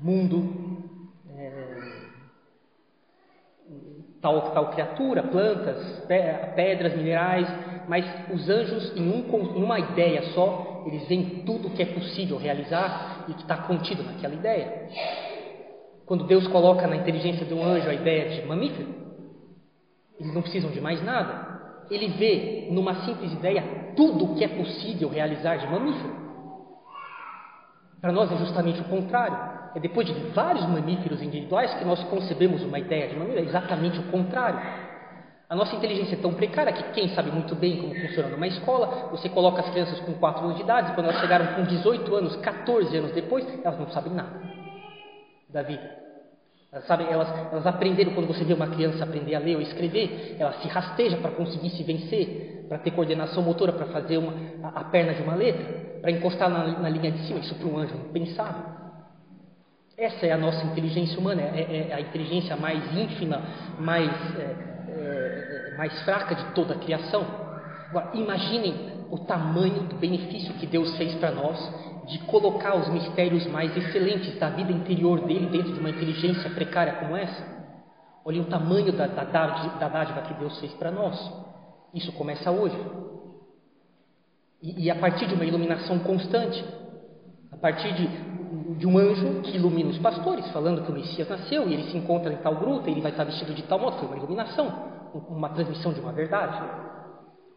mundo, 0.00 0.82
é, 1.36 2.06
tal, 4.20 4.52
tal 4.52 4.70
criatura, 4.70 5.22
plantas, 5.22 6.04
pedras, 6.06 6.94
minerais. 6.94 7.48
Mas 7.88 8.04
os 8.32 8.48
anjos, 8.48 8.96
em, 8.96 9.08
um, 9.08 9.56
em 9.56 9.62
uma 9.62 9.78
ideia 9.78 10.22
só, 10.34 10.75
eles 10.86 11.06
veem 11.08 11.42
tudo 11.44 11.68
o 11.68 11.70
que 11.72 11.82
é 11.82 11.86
possível 11.86 12.38
realizar 12.38 13.24
e 13.28 13.34
que 13.34 13.42
está 13.42 13.56
contido 13.56 14.02
naquela 14.04 14.34
ideia. 14.34 14.88
Quando 16.06 16.24
Deus 16.24 16.46
coloca 16.48 16.86
na 16.86 16.96
inteligência 16.96 17.44
de 17.44 17.52
um 17.52 17.64
anjo 17.64 17.88
a 17.88 17.94
ideia 17.94 18.40
de 18.40 18.46
mamífero, 18.46 18.94
eles 20.18 20.32
não 20.32 20.42
precisam 20.42 20.70
de 20.70 20.80
mais 20.80 21.02
nada. 21.02 21.56
Ele 21.90 22.08
vê 22.08 22.68
numa 22.70 22.94
simples 23.04 23.32
ideia 23.32 23.92
tudo 23.96 24.24
o 24.24 24.34
que 24.36 24.44
é 24.44 24.48
possível 24.48 25.08
realizar 25.08 25.56
de 25.56 25.66
mamífero. 25.66 26.14
Para 28.00 28.12
nós 28.12 28.30
é 28.30 28.36
justamente 28.36 28.80
o 28.80 28.84
contrário. 28.84 29.56
É 29.74 29.80
depois 29.80 30.06
de 30.06 30.14
vários 30.30 30.66
mamíferos 30.66 31.20
individuais 31.20 31.74
que 31.74 31.84
nós 31.84 32.02
concebemos 32.04 32.62
uma 32.62 32.78
ideia 32.78 33.08
de 33.08 33.16
mamífero, 33.16 33.40
é 33.40 33.48
exatamente 33.48 33.98
o 33.98 34.04
contrário. 34.04 34.60
A 35.48 35.54
nossa 35.54 35.76
inteligência 35.76 36.16
é 36.16 36.18
tão 36.18 36.34
precária 36.34 36.72
que 36.72 36.82
quem 36.92 37.08
sabe 37.14 37.30
muito 37.30 37.54
bem 37.54 37.80
como 37.80 37.94
funciona 37.94 38.28
numa 38.28 38.46
escola, 38.46 39.08
você 39.10 39.28
coloca 39.28 39.60
as 39.60 39.70
crianças 39.70 40.00
com 40.00 40.14
4 40.14 40.44
anos 40.44 40.56
de 40.56 40.62
idade, 40.62 40.92
quando 40.94 41.08
elas 41.08 41.20
chegaram 41.20 41.54
com 41.54 41.62
18 41.62 42.14
anos, 42.14 42.36
14 42.36 42.96
anos 42.96 43.12
depois, 43.12 43.46
elas 43.64 43.78
não 43.78 43.88
sabem 43.90 44.12
nada 44.12 44.40
da 45.48 45.62
vida. 45.62 46.06
Elas, 46.72 46.86
sabem, 46.86 47.06
elas, 47.08 47.28
elas 47.52 47.66
aprenderam, 47.66 48.12
quando 48.12 48.26
você 48.26 48.44
vê 48.44 48.52
uma 48.52 48.66
criança 48.66 49.04
aprender 49.04 49.34
a 49.34 49.38
ler 49.38 49.56
ou 49.56 49.62
escrever, 49.62 50.36
ela 50.38 50.52
se 50.54 50.68
rasteja 50.68 51.16
para 51.16 51.30
conseguir 51.30 51.70
se 51.70 51.82
vencer, 51.84 52.66
para 52.68 52.78
ter 52.78 52.90
coordenação 52.90 53.42
motora, 53.42 53.72
para 53.72 53.86
fazer 53.86 54.18
uma, 54.18 54.34
a, 54.62 54.80
a, 54.80 54.84
perna 54.84 55.14
de 55.14 55.22
uma 55.22 55.34
letra, 55.34 55.64
para 56.02 56.10
encostar 56.10 56.50
na, 56.50 56.78
na, 56.80 56.88
linha 56.88 57.12
de 57.12 57.26
cima. 57.26 57.38
Isso 57.38 57.54
para 57.54 57.68
um 57.68 57.78
anjo 57.78 57.94
pensava. 58.12 58.84
Essa 59.96 60.26
é 60.26 60.32
a 60.32 60.36
nossa 60.36 60.66
inteligência 60.66 61.18
humana, 61.18 61.40
é, 61.40 61.88
é 61.90 61.94
a 61.94 62.00
inteligência 62.00 62.54
mais 62.56 62.94
ínfima, 62.94 63.40
mais, 63.78 64.10
é, 64.38 64.75
é, 64.98 65.74
mais 65.76 66.02
fraca 66.02 66.34
de 66.34 66.44
toda 66.54 66.74
a 66.74 66.78
criação. 66.78 67.24
Agora, 67.88 68.10
imaginem 68.14 69.06
o 69.10 69.18
tamanho 69.18 69.84
do 69.84 69.96
benefício 69.96 70.54
que 70.54 70.66
Deus 70.66 70.96
fez 70.96 71.14
para 71.16 71.30
nós 71.30 71.58
de 72.06 72.18
colocar 72.20 72.76
os 72.76 72.88
mistérios 72.88 73.46
mais 73.46 73.76
excelentes 73.76 74.38
da 74.38 74.48
vida 74.48 74.72
interior 74.72 75.20
dele 75.20 75.46
dentro 75.46 75.72
de 75.72 75.80
uma 75.80 75.90
inteligência 75.90 76.50
precária 76.50 76.94
como 76.94 77.16
essa. 77.16 77.56
Olhem 78.24 78.40
o 78.40 78.46
tamanho 78.46 78.92
da, 78.92 79.06
da, 79.06 79.24
da 79.24 79.88
dádiva 79.88 80.22
que 80.22 80.34
Deus 80.34 80.58
fez 80.58 80.72
para 80.74 80.90
nós. 80.90 81.16
Isso 81.94 82.12
começa 82.12 82.50
hoje. 82.50 82.76
E, 84.62 84.84
e, 84.84 84.90
a 84.90 84.96
partir 84.96 85.26
de 85.26 85.34
uma 85.34 85.44
iluminação 85.44 85.98
constante, 86.00 86.64
a 87.52 87.56
partir 87.56 87.92
de, 87.94 88.06
de 88.76 88.86
um 88.86 88.98
anjo 88.98 89.42
que 89.42 89.56
ilumina 89.56 89.90
os 89.90 89.98
pastores, 89.98 90.46
falando 90.50 90.82
que 90.82 90.90
o 90.90 90.94
Messias 90.94 91.28
nasceu 91.28 91.68
e 91.68 91.74
ele 91.74 91.90
se 91.90 91.96
encontra 91.96 92.32
em 92.32 92.36
tal 92.36 92.56
gruta, 92.56 92.88
e 92.88 92.92
ele 92.92 93.00
vai 93.00 93.10
estar 93.10 93.24
vestido 93.24 93.54
de 93.54 93.62
tal 93.62 93.78
modo, 93.78 93.96
foi 93.96 94.08
uma 94.08 94.16
iluminação, 94.16 94.72
uma 95.28 95.48
transmissão 95.50 95.92
de 95.92 96.00
uma 96.00 96.12
verdade. 96.12 96.62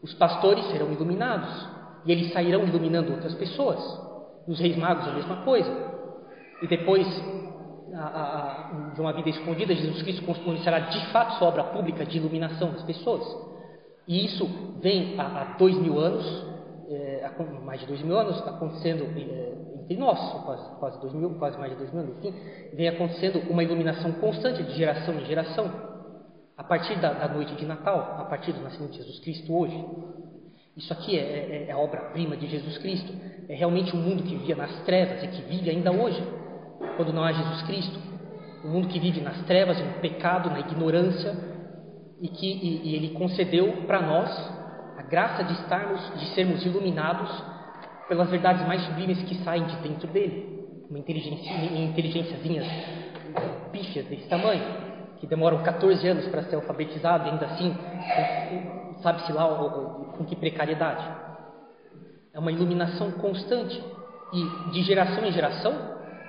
Os 0.02 0.14
pastores 0.14 0.66
serão 0.72 0.92
iluminados 0.92 1.68
e 2.06 2.12
eles 2.12 2.32
sairão 2.32 2.64
iluminando 2.64 3.12
outras 3.12 3.34
pessoas. 3.36 3.80
Nos 4.48 4.60
reis 4.60 4.78
magos 4.78 5.08
a 5.08 5.12
mesma 5.12 5.38
coisa. 5.44 5.70
E 6.62 6.68
depois 6.68 7.06
a, 7.94 8.06
a, 8.06 8.92
de 8.94 9.02
uma 9.02 9.14
vida 9.14 9.30
escondida, 9.30 9.76
Jesus 9.76 10.02
Cristo 10.02 10.26
começará 10.44 10.80
de 10.80 11.06
fato 11.12 11.38
sua 11.38 11.50
obra 11.50 11.64
pública 11.66 12.06
de 12.06 12.18
iluminação 12.18 12.72
das 12.72 12.84
pessoas. 12.84 13.24
E 14.08 14.26
isso 14.26 14.50
vem 14.82 15.20
há 15.20 15.56
dois 15.60 15.78
mil 15.78 16.00
anos, 16.00 16.26
é, 16.90 17.30
mais 17.64 17.82
de 17.82 17.88
dois 17.88 18.02
mil 18.02 18.18
anos, 18.18 18.42
acontecendo 18.48 19.04
é, 19.04 19.69
entre 19.90 19.98
nós, 19.98 20.20
quase, 20.46 20.70
quase 20.80 21.02
dois 21.02 21.14
mil, 21.14 21.32
quase 21.32 21.58
mais 21.58 21.72
de 21.72 21.78
dois 21.80 21.92
mil 21.92 22.04
anos, 22.04 22.18
enfim, 22.20 22.32
vem 22.74 22.88
acontecendo 22.88 23.42
uma 23.50 23.64
iluminação 23.64 24.12
constante 24.14 24.62
de 24.62 24.74
geração 24.76 25.16
em 25.16 25.26
geração, 25.26 25.72
a 26.56 26.64
partir 26.64 27.00
da, 27.00 27.12
da 27.14 27.28
noite 27.28 27.56
de 27.56 27.66
Natal, 27.66 28.18
a 28.20 28.26
partir 28.26 28.54
do 28.54 28.62
nascimento 28.62 28.92
de 28.92 28.98
Jesus 28.98 29.20
Cristo 29.20 29.52
hoje. 29.52 29.84
Isso 30.78 30.94
aqui 30.94 31.18
é, 31.18 31.22
é, 31.22 31.66
é 31.70 31.72
a 31.72 31.78
obra-prima 31.80 32.38
de 32.38 32.46
Jesus 32.46 32.78
Cristo. 32.78 33.12
É 33.50 33.56
realmente 33.56 33.96
um 33.96 34.00
mundo 34.00 34.22
que 34.22 34.36
vivia 34.36 34.56
nas 34.56 34.80
trevas 34.84 35.24
e 35.24 35.28
que 35.28 35.42
vive 35.42 35.72
ainda 35.72 35.92
hoje, 35.92 36.22
quando 36.96 37.12
não 37.12 37.24
há 37.24 37.32
Jesus 37.32 37.64
Cristo. 37.64 38.00
Um 38.64 38.70
mundo 38.70 38.90
que 38.90 39.00
vive 39.00 39.22
nas 39.22 39.42
trevas, 39.46 39.80
no 39.80 39.94
pecado, 40.02 40.52
na 40.52 40.60
ignorância, 40.60 41.36
e 42.22 42.28
que 42.28 42.46
e, 42.46 42.90
e 42.90 42.96
Ele 42.96 43.10
concedeu 43.16 43.86
para 43.88 44.02
nós 44.02 44.30
a 44.98 45.02
graça 45.02 45.44
de 45.44 45.54
estarmos, 45.54 46.20
de 46.20 46.28
sermos 46.36 46.64
iluminados 46.64 47.59
pelas 48.10 48.30
verdades 48.30 48.68
mais 48.68 48.84
sublimes 48.86 49.22
que 49.24 49.36
saem 49.44 49.64
de 49.66 49.76
dentro 49.78 50.08
dele. 50.08 50.68
Uma 50.90 50.98
inteligência, 50.98 51.54
inteligênciazinhas 51.54 52.66
pífias 53.72 54.08
desse 54.08 54.28
tamanho, 54.28 54.64
que 55.20 55.28
demoram 55.28 55.62
14 55.62 56.08
anos 56.08 56.28
para 56.28 56.42
ser 56.44 56.56
alfabetizado 56.56 57.28
e 57.28 57.32
ainda 57.32 57.46
assim 57.46 57.78
sabe-se 59.04 59.32
lá 59.32 59.48
com 60.18 60.26
que 60.26 60.36
precariedade. 60.36 61.06
é 62.34 62.40
uma 62.40 62.52
iluminação 62.52 63.12
constante. 63.12 63.82
E 64.32 64.72
de 64.72 64.84
geração 64.84 65.26
em 65.26 65.32
geração, 65.32 65.74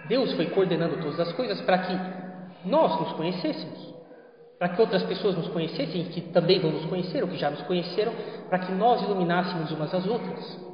Deus 0.08 0.32
foi 0.32 0.46
coordenando 0.46 0.96
todas 0.98 1.20
as 1.20 1.32
coisas 1.32 1.60
para 1.62 1.78
que 1.78 1.98
nós 2.64 2.98
nos 2.98 3.12
conhecêssemos, 3.12 3.94
para 4.58 4.70
que 4.70 4.80
outras 4.80 5.02
pessoas 5.02 5.36
nos 5.36 5.48
conhecessem 5.48 6.04
que 6.04 6.20
também 6.22 6.60
vão 6.60 6.70
nos 6.70 6.86
conhecer, 6.86 7.22
ou 7.22 7.28
que 7.28 7.36
já 7.36 7.50
nos 7.50 7.62
conheceram, 7.62 8.12
para 8.48 8.58
que 8.60 8.72
nós 8.72 9.02
iluminássemos 9.02 9.70
umas 9.70 9.92
às 9.94 10.06
outras. 10.06 10.69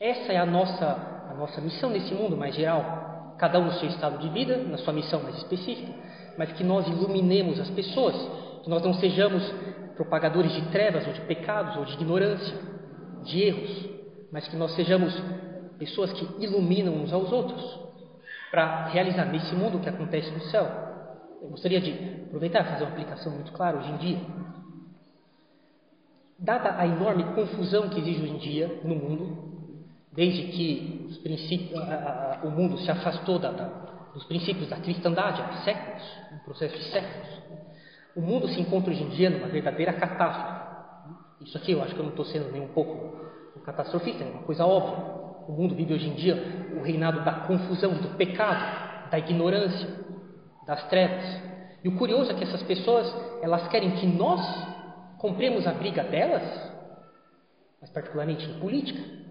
Essa 0.00 0.32
é 0.32 0.36
a 0.36 0.46
nossa, 0.46 0.86
a 1.28 1.34
nossa 1.34 1.60
missão 1.60 1.90
nesse 1.90 2.14
mundo 2.14 2.36
mais 2.36 2.54
geral, 2.54 3.34
cada 3.36 3.58
um 3.58 3.64
no 3.64 3.72
seu 3.72 3.88
estado 3.88 4.18
de 4.18 4.28
vida, 4.28 4.56
na 4.58 4.78
sua 4.78 4.92
missão 4.92 5.20
mais 5.20 5.36
específica, 5.38 5.92
mas 6.36 6.52
que 6.52 6.62
nós 6.62 6.86
iluminemos 6.86 7.58
as 7.58 7.68
pessoas, 7.70 8.14
que 8.62 8.70
nós 8.70 8.80
não 8.82 8.94
sejamos 8.94 9.42
propagadores 9.96 10.52
de 10.52 10.62
trevas 10.70 11.04
ou 11.04 11.12
de 11.12 11.20
pecados 11.22 11.76
ou 11.76 11.84
de 11.84 11.94
ignorância, 11.94 12.56
de 13.24 13.42
erros, 13.42 13.88
mas 14.30 14.46
que 14.46 14.56
nós 14.56 14.72
sejamos 14.76 15.12
pessoas 15.80 16.12
que 16.12 16.44
iluminam 16.44 16.94
uns 16.94 17.12
aos 17.12 17.32
outros 17.32 17.80
para 18.52 18.86
realizar 18.86 19.24
nesse 19.24 19.52
mundo 19.56 19.78
o 19.78 19.80
que 19.80 19.88
acontece 19.88 20.30
no 20.30 20.40
céu. 20.42 20.66
Eu 21.42 21.48
gostaria 21.48 21.80
de 21.80 22.22
aproveitar 22.28 22.60
e 22.60 22.70
fazer 22.70 22.84
uma 22.84 22.92
aplicação 22.92 23.32
muito 23.32 23.50
clara 23.52 23.78
hoje 23.78 23.90
em 23.90 23.96
dia. 23.96 24.18
Dada 26.38 26.76
a 26.78 26.86
enorme 26.86 27.24
confusão 27.34 27.88
que 27.88 27.98
existe 27.98 28.22
hoje 28.22 28.32
em 28.32 28.38
dia 28.38 28.80
no 28.84 28.94
mundo, 28.94 29.47
desde 30.18 30.48
que 30.48 31.06
a, 31.76 32.40
a, 32.42 32.44
o 32.44 32.50
mundo 32.50 32.76
se 32.78 32.90
afastou 32.90 33.38
da, 33.38 33.52
da, 33.52 33.64
dos 34.12 34.24
princípios 34.24 34.68
da 34.68 34.76
cristandade 34.78 35.40
há 35.40 35.62
séculos, 35.62 36.02
um 36.32 36.38
processo 36.38 36.76
de 36.76 36.90
séculos, 36.90 37.28
o 38.16 38.20
mundo 38.20 38.48
se 38.48 38.60
encontra 38.60 38.90
hoje 38.90 39.04
em 39.04 39.10
dia 39.10 39.30
numa 39.30 39.46
verdadeira 39.46 39.92
catástrofe. 39.92 40.58
Isso 41.40 41.56
aqui 41.56 41.70
eu 41.70 41.80
acho 41.84 41.94
que 41.94 42.00
eu 42.00 42.02
não 42.02 42.10
estou 42.10 42.24
sendo 42.24 42.50
nem 42.50 42.60
um 42.60 42.66
pouco 42.66 43.16
um 43.56 43.60
catastrofista, 43.60 44.24
é 44.24 44.26
uma 44.26 44.42
coisa 44.42 44.66
óbvia. 44.66 44.98
O 45.46 45.52
mundo 45.52 45.76
vive 45.76 45.94
hoje 45.94 46.08
em 46.08 46.14
dia 46.14 46.34
o 46.76 46.82
reinado 46.82 47.24
da 47.24 47.34
confusão, 47.46 47.94
do 47.94 48.16
pecado, 48.16 49.10
da 49.12 49.20
ignorância, 49.20 49.88
das 50.66 50.82
trevas. 50.88 51.24
E 51.84 51.88
o 51.88 51.96
curioso 51.96 52.32
é 52.32 52.34
que 52.34 52.42
essas 52.42 52.64
pessoas, 52.64 53.06
elas 53.40 53.68
querem 53.68 53.92
que 53.92 54.06
nós 54.08 54.40
compremos 55.18 55.64
a 55.64 55.72
briga 55.74 56.02
delas, 56.02 56.42
mas 57.80 57.88
particularmente 57.90 58.44
em 58.44 58.58
política, 58.58 59.27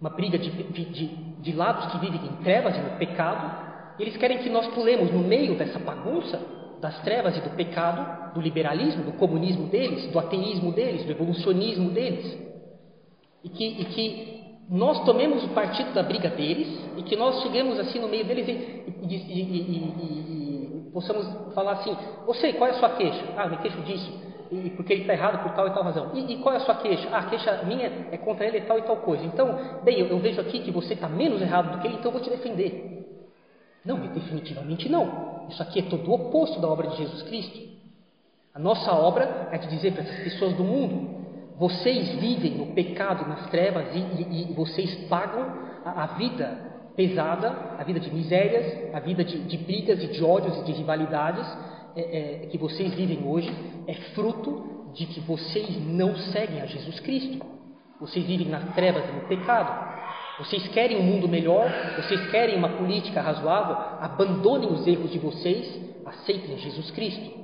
uma 0.00 0.10
briga 0.10 0.38
de, 0.38 0.50
de, 0.50 1.06
de, 1.40 1.52
lados 1.52 1.92
que 1.92 1.98
vivem 1.98 2.20
em 2.26 2.42
trevas 2.42 2.76
e 2.76 2.80
no 2.80 2.98
pecado, 2.98 3.96
e 3.98 4.02
eles 4.02 4.16
querem 4.16 4.38
que 4.38 4.50
nós 4.50 4.66
pulemos 4.68 5.12
no 5.12 5.20
meio 5.20 5.56
dessa 5.56 5.78
bagunça 5.78 6.40
das 6.80 7.00
trevas 7.02 7.36
e 7.36 7.40
do 7.40 7.50
pecado, 7.50 8.34
do 8.34 8.40
liberalismo, 8.40 9.04
do 9.04 9.12
comunismo 9.12 9.68
deles, 9.68 10.10
do 10.10 10.18
ateísmo 10.18 10.72
deles, 10.72 11.04
do 11.04 11.12
evolucionismo 11.12 11.90
deles. 11.90 12.36
E 13.44 13.48
que, 13.48 13.64
e 13.64 13.84
que 13.84 14.42
nós 14.68 15.04
tomemos 15.04 15.44
o 15.44 15.48
partido 15.50 15.92
da 15.92 16.02
briga 16.02 16.28
deles 16.30 16.68
e 16.96 17.02
que 17.02 17.14
nós 17.14 17.40
cheguemos 17.42 17.78
assim 17.78 18.00
no 18.00 18.08
meio 18.08 18.24
deles 18.24 18.48
e, 18.48 18.52
e, 18.52 19.14
e, 19.14 20.86
e 20.86 20.90
possamos 20.92 21.54
falar 21.54 21.72
assim: 21.72 21.96
Você, 22.26 22.52
qual 22.54 22.68
é 22.68 22.72
a 22.72 22.78
sua 22.78 22.90
queixa? 22.90 23.24
Ah, 23.36 23.48
me 23.48 23.58
queixo 23.58 23.80
disso. 23.82 24.31
E 24.52 24.68
porque 24.70 24.92
ele 24.92 25.00
está 25.02 25.14
errado 25.14 25.42
por 25.42 25.52
tal 25.54 25.66
e 25.66 25.70
tal 25.70 25.82
razão. 25.82 26.10
E, 26.14 26.36
qual 26.36 26.54
é 26.54 26.58
a 26.58 26.60
sua 26.60 26.74
queixa? 26.74 27.08
Ah, 27.10 27.20
a 27.20 27.26
queixa 27.30 27.62
minha 27.64 28.08
é 28.10 28.18
contra 28.18 28.46
ele 28.46 28.58
e 28.58 28.60
tal 28.60 28.78
e 28.78 28.82
tal 28.82 28.98
coisa. 28.98 29.24
Então, 29.24 29.58
bem, 29.82 29.98
eu, 29.98 30.08
eu 30.08 30.18
vejo 30.18 30.40
aqui 30.42 30.60
que 30.60 30.70
você 30.70 30.92
está 30.92 31.08
menos 31.08 31.40
errado 31.40 31.72
do 31.72 31.78
que 31.80 31.86
ele, 31.86 31.96
então 31.96 32.10
eu 32.10 32.12
vou 32.12 32.20
te 32.20 32.28
defender. 32.28 33.02
Não, 33.82 33.96
definitivamente 34.08 34.90
não. 34.90 35.46
Isso 35.48 35.62
aqui 35.62 35.78
é 35.78 35.82
todo 35.82 36.06
o 36.06 36.14
oposto 36.14 36.60
da 36.60 36.68
obra 36.68 36.88
de 36.88 36.98
Jesus 36.98 37.22
Cristo. 37.22 37.58
A 38.54 38.58
nossa 38.58 38.92
obra 38.92 39.48
é 39.50 39.56
de 39.56 39.68
dizer 39.68 39.92
para 39.92 40.02
essas 40.02 40.22
pessoas 40.22 40.54
do 40.54 40.64
mundo: 40.64 41.22
vocês 41.58 42.14
vivem 42.16 42.52
no 42.52 42.74
pecado 42.74 43.24
e 43.24 43.28
nas 43.28 43.48
trevas 43.48 43.86
e, 43.94 43.98
e, 43.98 44.50
e 44.50 44.52
vocês 44.52 44.94
pagam 45.08 45.46
a, 45.82 46.02
a, 46.02 46.06
vida 46.18 46.72
pesada, 46.94 47.76
a 47.78 47.84
vida 47.84 47.98
de 47.98 48.12
misérias, 48.12 48.94
a 48.94 49.00
vida 49.00 49.24
de, 49.24 49.38
de 49.44 49.56
brigas 49.56 50.02
e 50.02 50.08
de 50.08 50.22
ódios 50.22 50.58
e 50.58 50.64
de 50.64 50.72
rivalidades 50.72 51.46
é, 51.96 52.44
é, 52.44 52.46
que 52.46 52.58
vocês 52.58 52.94
vivem 52.94 53.26
hoje 53.26 53.52
é 53.86 53.94
fruto 54.14 54.90
de 54.94 55.06
que 55.06 55.20
vocês 55.20 55.80
não 55.86 56.16
seguem 56.16 56.60
a 56.60 56.66
Jesus 56.66 57.00
Cristo. 57.00 57.44
Vocês 58.00 58.24
vivem 58.24 58.48
nas 58.48 58.74
trevas 58.74 59.08
e 59.08 59.12
no 59.12 59.28
pecado. 59.28 59.92
Vocês 60.38 60.66
querem 60.68 60.98
um 60.98 61.02
mundo 61.02 61.28
melhor? 61.28 61.70
Vocês 61.96 62.30
querem 62.30 62.56
uma 62.56 62.70
política 62.70 63.20
razoável? 63.20 63.76
Abandonem 64.00 64.72
os 64.72 64.86
erros 64.86 65.10
de 65.10 65.18
vocês, 65.18 65.80
aceitem 66.04 66.58
Jesus 66.58 66.90
Cristo. 66.90 67.42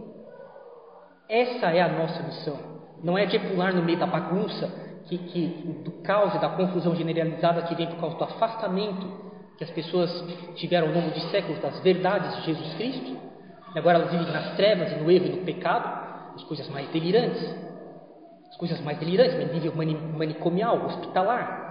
Essa 1.28 1.66
é 1.70 1.80
a 1.80 1.88
nossa 1.88 2.22
missão. 2.22 2.58
Não 3.02 3.16
é 3.16 3.26
de 3.26 3.38
pular 3.38 3.72
no 3.72 3.82
meio 3.82 3.98
da 3.98 4.06
bagunça, 4.06 4.66
que, 5.06 5.16
que, 5.18 5.46
do 5.84 5.90
caos 6.02 6.34
e 6.34 6.38
da 6.38 6.50
confusão 6.50 6.94
generalizada 6.94 7.62
que 7.62 7.74
vem 7.74 7.86
por 7.86 8.00
causa 8.00 8.16
do 8.16 8.24
afastamento 8.24 9.28
que 9.56 9.64
as 9.64 9.70
pessoas 9.70 10.10
tiveram 10.54 10.88
ao 10.88 10.94
longo 10.94 11.10
de 11.10 11.20
séculos 11.30 11.60
das 11.60 11.80
verdades 11.80 12.36
de 12.36 12.52
Jesus 12.52 12.74
Cristo. 12.74 13.16
E 13.74 13.78
agora 13.78 13.98
elas 13.98 14.10
vivem 14.10 14.32
nas 14.32 14.56
trevas 14.56 14.92
e 14.92 14.96
no 14.96 15.10
erro 15.10 15.26
e 15.26 15.30
no 15.30 15.44
pecado, 15.44 16.34
as 16.34 16.44
coisas 16.44 16.68
mais 16.68 16.88
delirantes. 16.90 17.42
As 18.50 18.56
coisas 18.56 18.80
mais 18.80 18.98
delirantes, 18.98 19.36
nível 19.52 19.74
manicomial, 20.16 20.84
hospitalar 20.86 21.68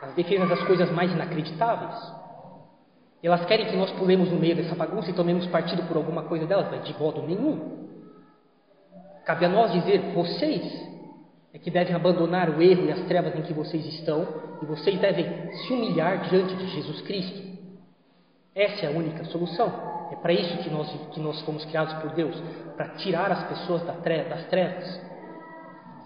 as 0.00 0.14
defesas 0.14 0.48
das 0.48 0.62
coisas 0.62 0.90
mais 0.90 1.12
inacreditáveis. 1.12 1.96
Elas 3.22 3.44
querem 3.46 3.66
que 3.66 3.76
nós 3.76 3.90
pulemos 3.92 4.30
no 4.30 4.38
meio 4.38 4.54
dessa 4.54 4.74
bagunça 4.74 5.10
e 5.10 5.14
tomemos 5.14 5.46
partido 5.48 5.82
por 5.88 5.96
alguma 5.96 6.22
coisa 6.22 6.46
delas, 6.46 6.68
mas 6.70 6.84
de 6.84 6.96
modo 6.98 7.22
nenhum. 7.22 7.88
Cabe 9.24 9.44
a 9.44 9.48
nós 9.48 9.72
dizer: 9.72 10.12
vocês 10.14 10.88
é 11.52 11.58
que 11.58 11.70
devem 11.70 11.94
abandonar 11.94 12.48
o 12.50 12.62
erro 12.62 12.84
e 12.86 12.92
as 12.92 13.00
trevas 13.06 13.34
em 13.34 13.42
que 13.42 13.52
vocês 13.52 13.84
estão, 13.86 14.26
e 14.62 14.66
vocês 14.66 15.00
devem 15.00 15.52
se 15.52 15.72
humilhar 15.72 16.28
diante 16.28 16.54
de 16.54 16.68
Jesus 16.68 17.00
Cristo. 17.02 17.48
Essa 18.54 18.86
é 18.86 18.88
a 18.88 18.96
única 18.96 19.24
solução. 19.24 19.97
É 20.10 20.16
para 20.16 20.32
isso 20.32 20.56
que 20.58 20.70
nós, 20.70 20.90
que 21.12 21.20
nós 21.20 21.40
fomos 21.42 21.64
criados 21.64 21.94
por 21.94 22.10
Deus 22.10 22.40
para 22.76 22.88
tirar 22.96 23.30
as 23.30 23.44
pessoas 23.44 23.82
das 23.82 24.44
trevas. 24.46 25.00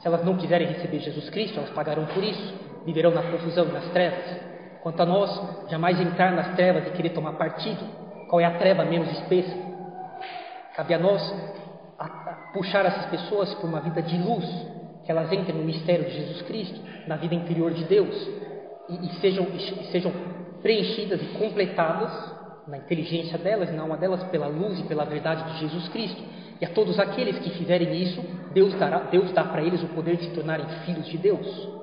Se 0.00 0.06
elas 0.06 0.24
não 0.24 0.36
quiserem 0.36 0.68
receber 0.68 0.98
Jesus 0.98 1.30
Cristo, 1.30 1.58
elas 1.58 1.70
pagarão 1.70 2.06
por 2.06 2.22
isso 2.22 2.72
viverão 2.84 3.10
na 3.12 3.22
confusão, 3.22 3.66
nas 3.66 3.84
trevas. 3.90 4.40
Quanto 4.82 5.00
a 5.00 5.06
nós, 5.06 5.68
jamais 5.70 6.00
entrar 6.00 6.32
nas 6.32 6.54
trevas 6.54 6.86
e 6.86 6.90
querer 6.90 7.10
tomar 7.10 7.32
partido. 7.34 7.84
Qual 8.28 8.40
é 8.40 8.44
a 8.44 8.58
treva 8.58 8.84
menos 8.84 9.10
espessa? 9.12 9.56
Cabe 10.74 10.94
a 10.94 10.98
nós 10.98 11.22
a, 11.98 12.04
a 12.04 12.34
puxar 12.52 12.84
essas 12.86 13.06
pessoas 13.06 13.54
por 13.54 13.68
uma 13.68 13.80
vida 13.80 14.02
de 14.02 14.16
luz, 14.18 14.44
que 15.04 15.10
elas 15.10 15.32
entrem 15.32 15.56
no 15.56 15.64
mistério 15.64 16.04
de 16.04 16.12
Jesus 16.12 16.42
Cristo, 16.42 16.80
na 17.06 17.16
vida 17.16 17.34
interior 17.34 17.72
de 17.72 17.84
Deus, 17.84 18.28
e, 18.88 19.06
e 19.06 19.20
sejam, 19.20 19.46
e 19.54 19.84
sejam 19.92 20.12
preenchidas 20.62 21.20
e 21.22 21.26
completadas 21.38 22.31
na 22.66 22.78
inteligência 22.78 23.38
delas 23.38 23.72
na 23.74 23.82
alma 23.82 23.96
delas 23.96 24.22
pela 24.24 24.46
luz 24.46 24.78
e 24.78 24.84
pela 24.84 25.04
verdade 25.04 25.52
de 25.52 25.60
Jesus 25.60 25.88
Cristo. 25.88 26.22
E 26.60 26.64
a 26.64 26.70
todos 26.70 26.98
aqueles 26.98 27.38
que 27.38 27.50
fizerem 27.50 28.02
isso, 28.02 28.22
Deus, 28.52 28.74
dará, 28.74 29.00
Deus 29.00 29.32
dá 29.32 29.44
para 29.44 29.62
eles 29.62 29.82
o 29.82 29.88
poder 29.88 30.16
de 30.16 30.26
se 30.26 30.30
tornarem 30.30 30.66
filhos 30.84 31.06
de 31.06 31.18
Deus 31.18 31.82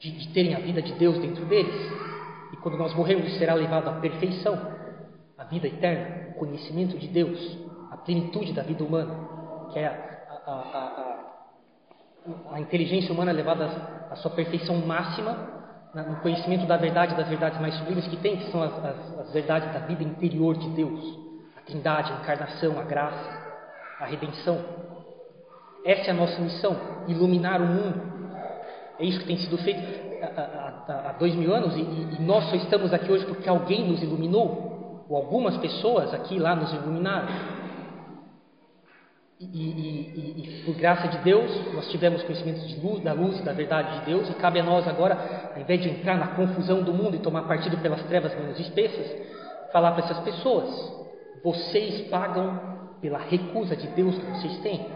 de, 0.00 0.10
de 0.12 0.28
terem 0.32 0.54
a 0.54 0.58
vida 0.58 0.80
de 0.80 0.94
Deus 0.94 1.18
dentro 1.18 1.44
deles. 1.44 1.74
E 2.52 2.56
quando 2.56 2.78
nós 2.78 2.94
morrermos, 2.94 3.38
será 3.38 3.54
levado 3.54 3.88
à 3.88 3.92
perfeição, 4.00 4.58
a 5.38 5.44
vida 5.44 5.68
eterna, 5.68 6.30
o 6.30 6.38
conhecimento 6.38 6.98
de 6.98 7.06
Deus, 7.06 7.58
a 7.90 7.98
plenitude 7.98 8.52
da 8.52 8.62
vida 8.62 8.82
humana, 8.82 9.14
que 9.72 9.78
é 9.78 9.86
a, 9.86 10.40
a, 10.46 10.52
a, 10.52 12.54
a 12.54 12.60
inteligência 12.60 13.12
humana 13.12 13.30
levada 13.30 13.66
à 14.10 14.16
sua 14.16 14.30
perfeição 14.30 14.74
máxima 14.86 15.59
no 15.94 16.16
conhecimento 16.16 16.66
da 16.66 16.76
verdade, 16.76 17.14
das 17.14 17.28
verdades 17.28 17.60
mais 17.60 17.74
sublimes 17.74 18.06
que 18.06 18.16
tem, 18.16 18.36
que 18.36 18.50
são 18.50 18.62
as, 18.62 18.72
as, 18.84 19.18
as 19.20 19.32
verdades 19.32 19.72
da 19.72 19.80
vida 19.80 20.02
interior 20.04 20.56
de 20.56 20.68
Deus, 20.70 21.18
a 21.56 21.60
trindade, 21.62 22.12
a 22.12 22.16
encarnação, 22.16 22.78
a 22.78 22.84
graça, 22.84 23.54
a 24.00 24.06
redenção. 24.06 24.58
Essa 25.84 26.08
é 26.08 26.10
a 26.10 26.14
nossa 26.14 26.40
missão, 26.40 26.76
iluminar 27.08 27.60
o 27.60 27.66
mundo 27.66 28.10
é 29.00 29.04
isso 29.06 29.18
que 29.20 29.26
tem 29.26 29.38
sido 29.38 29.56
feito 29.56 29.80
há, 30.22 31.14
dois 31.18 31.34
mil 31.34 31.54
anos 31.54 31.74
e, 31.74 31.80
e, 31.80 32.22
nós 32.22 32.44
só 32.50 32.54
estamos 32.56 32.92
aqui 32.92 33.10
hoje 33.10 33.24
porque 33.24 33.48
alguém 33.48 33.88
nos 33.88 34.02
iluminou, 34.02 35.06
ou 35.08 35.16
algumas 35.16 35.56
pessoas 35.56 36.12
aqui 36.12 36.38
lá 36.38 36.54
nos 36.54 36.70
iluminaram. 36.70 37.26
E, 39.40 39.46
e, 39.46 40.60
e, 40.60 40.62
por 40.66 40.74
graça 40.74 41.08
de 41.08 41.16
Deus, 41.24 41.72
nós 41.72 41.90
tivemos 41.90 42.22
conhecimento 42.22 42.60
luz, 42.86 43.02
da 43.02 43.14
luz 43.14 43.40
e 43.40 43.42
da 43.42 43.54
verdade 43.54 44.00
de 44.00 44.04
Deus, 44.04 44.28
e 44.28 44.34
cabe 44.34 44.60
a 44.60 44.62
nós 44.62 44.86
agora, 44.86 45.50
ao 45.54 45.62
invés 45.62 45.80
de 45.80 45.88
entrar 45.88 46.18
na 46.18 46.28
confusão 46.28 46.82
do 46.82 46.92
mundo 46.92 47.16
e 47.16 47.20
tomar 47.20 47.44
partido 47.44 47.78
pelas 47.78 48.02
trevas 48.02 48.38
menos 48.38 48.60
espessas, 48.60 49.10
falar 49.72 49.92
para 49.92 50.04
essas 50.04 50.18
pessoas: 50.20 50.68
vocês 51.42 52.06
pagam 52.08 52.60
pela 53.00 53.18
recusa 53.18 53.74
de 53.74 53.86
Deus 53.88 54.14
que 54.14 54.26
vocês 54.26 54.58
têm. 54.58 54.86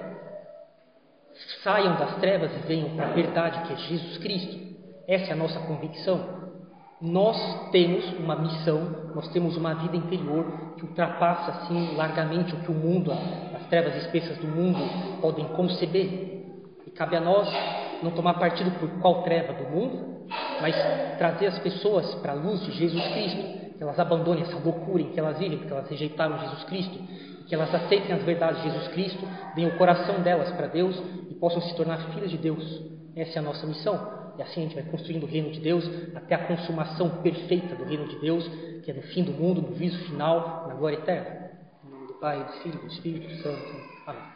Saiam 1.62 1.96
das 1.96 2.16
trevas 2.16 2.50
e 2.54 2.66
venham 2.66 2.94
para 2.96 3.06
a 3.06 3.12
verdade 3.12 3.66
que 3.66 3.72
é 3.72 3.76
Jesus 3.76 4.18
Cristo. 4.18 4.58
Essa 5.08 5.30
é 5.30 5.32
a 5.32 5.36
nossa 5.36 5.58
convicção. 5.60 6.33
Nós 7.04 7.68
temos 7.70 8.02
uma 8.18 8.34
missão, 8.34 9.10
nós 9.14 9.28
temos 9.28 9.58
uma 9.58 9.74
vida 9.74 9.94
interior 9.94 10.74
que 10.74 10.86
ultrapassa 10.86 11.50
assim 11.50 11.94
largamente 11.96 12.54
o 12.54 12.60
que 12.60 12.70
o 12.70 12.74
mundo, 12.74 13.12
as 13.12 13.66
trevas 13.68 13.94
espessas 13.96 14.38
do 14.38 14.46
mundo 14.46 14.78
podem 15.20 15.44
conceber. 15.48 16.46
E 16.86 16.90
cabe 16.90 17.14
a 17.14 17.20
nós 17.20 17.46
não 18.02 18.12
tomar 18.12 18.32
partido 18.38 18.70
por 18.80 18.88
qual 19.02 19.22
treva 19.22 19.52
do 19.52 19.68
mundo, 19.68 20.24
mas 20.62 20.74
trazer 21.18 21.48
as 21.48 21.58
pessoas 21.58 22.14
para 22.22 22.32
a 22.32 22.36
luz 22.36 22.64
de 22.64 22.72
Jesus 22.72 23.06
Cristo, 23.08 23.76
que 23.76 23.82
elas 23.82 24.00
abandonem 24.00 24.42
essa 24.42 24.56
loucura 24.56 25.02
em 25.02 25.10
que 25.10 25.20
elas 25.20 25.38
vivem, 25.38 25.58
porque 25.58 25.74
elas 25.74 25.90
rejeitaram 25.90 26.38
Jesus 26.38 26.64
Cristo, 26.64 26.98
que 27.46 27.54
elas 27.54 27.74
aceitem 27.74 28.16
as 28.16 28.22
verdades 28.22 28.62
de 28.62 28.70
Jesus 28.70 28.88
Cristo, 28.88 29.28
deem 29.54 29.68
o 29.68 29.76
coração 29.76 30.22
delas 30.22 30.50
para 30.52 30.68
Deus 30.68 30.98
e 31.30 31.34
possam 31.34 31.60
se 31.60 31.76
tornar 31.76 31.98
filhas 32.14 32.30
de 32.30 32.38
Deus. 32.38 32.82
Essa 33.14 33.40
é 33.40 33.42
a 33.42 33.42
nossa 33.42 33.66
missão 33.66 34.23
e 34.36 34.42
assim 34.42 34.60
a 34.60 34.64
gente 34.64 34.74
vai 34.74 34.84
construindo 34.84 35.24
o 35.24 35.26
reino 35.26 35.50
de 35.50 35.60
Deus 35.60 35.88
até 36.14 36.34
a 36.34 36.46
consumação 36.46 37.22
perfeita 37.22 37.74
do 37.74 37.84
reino 37.84 38.06
de 38.06 38.18
Deus, 38.18 38.46
que 38.82 38.90
é 38.90 38.94
no 38.94 39.02
fim 39.02 39.22
do 39.22 39.32
mundo, 39.32 39.62
no 39.62 39.74
viso 39.74 39.98
final, 40.06 40.66
na 40.68 40.74
glória 40.74 40.96
eterna. 40.96 41.50
Em 41.84 41.90
nome 41.90 42.06
do 42.06 42.14
Pai, 42.14 42.42
do 42.44 42.52
Filho 42.62 42.76
e 42.76 42.86
do 42.86 42.86
Espírito 42.86 43.42
Santo. 43.42 43.76
Amém. 44.06 44.34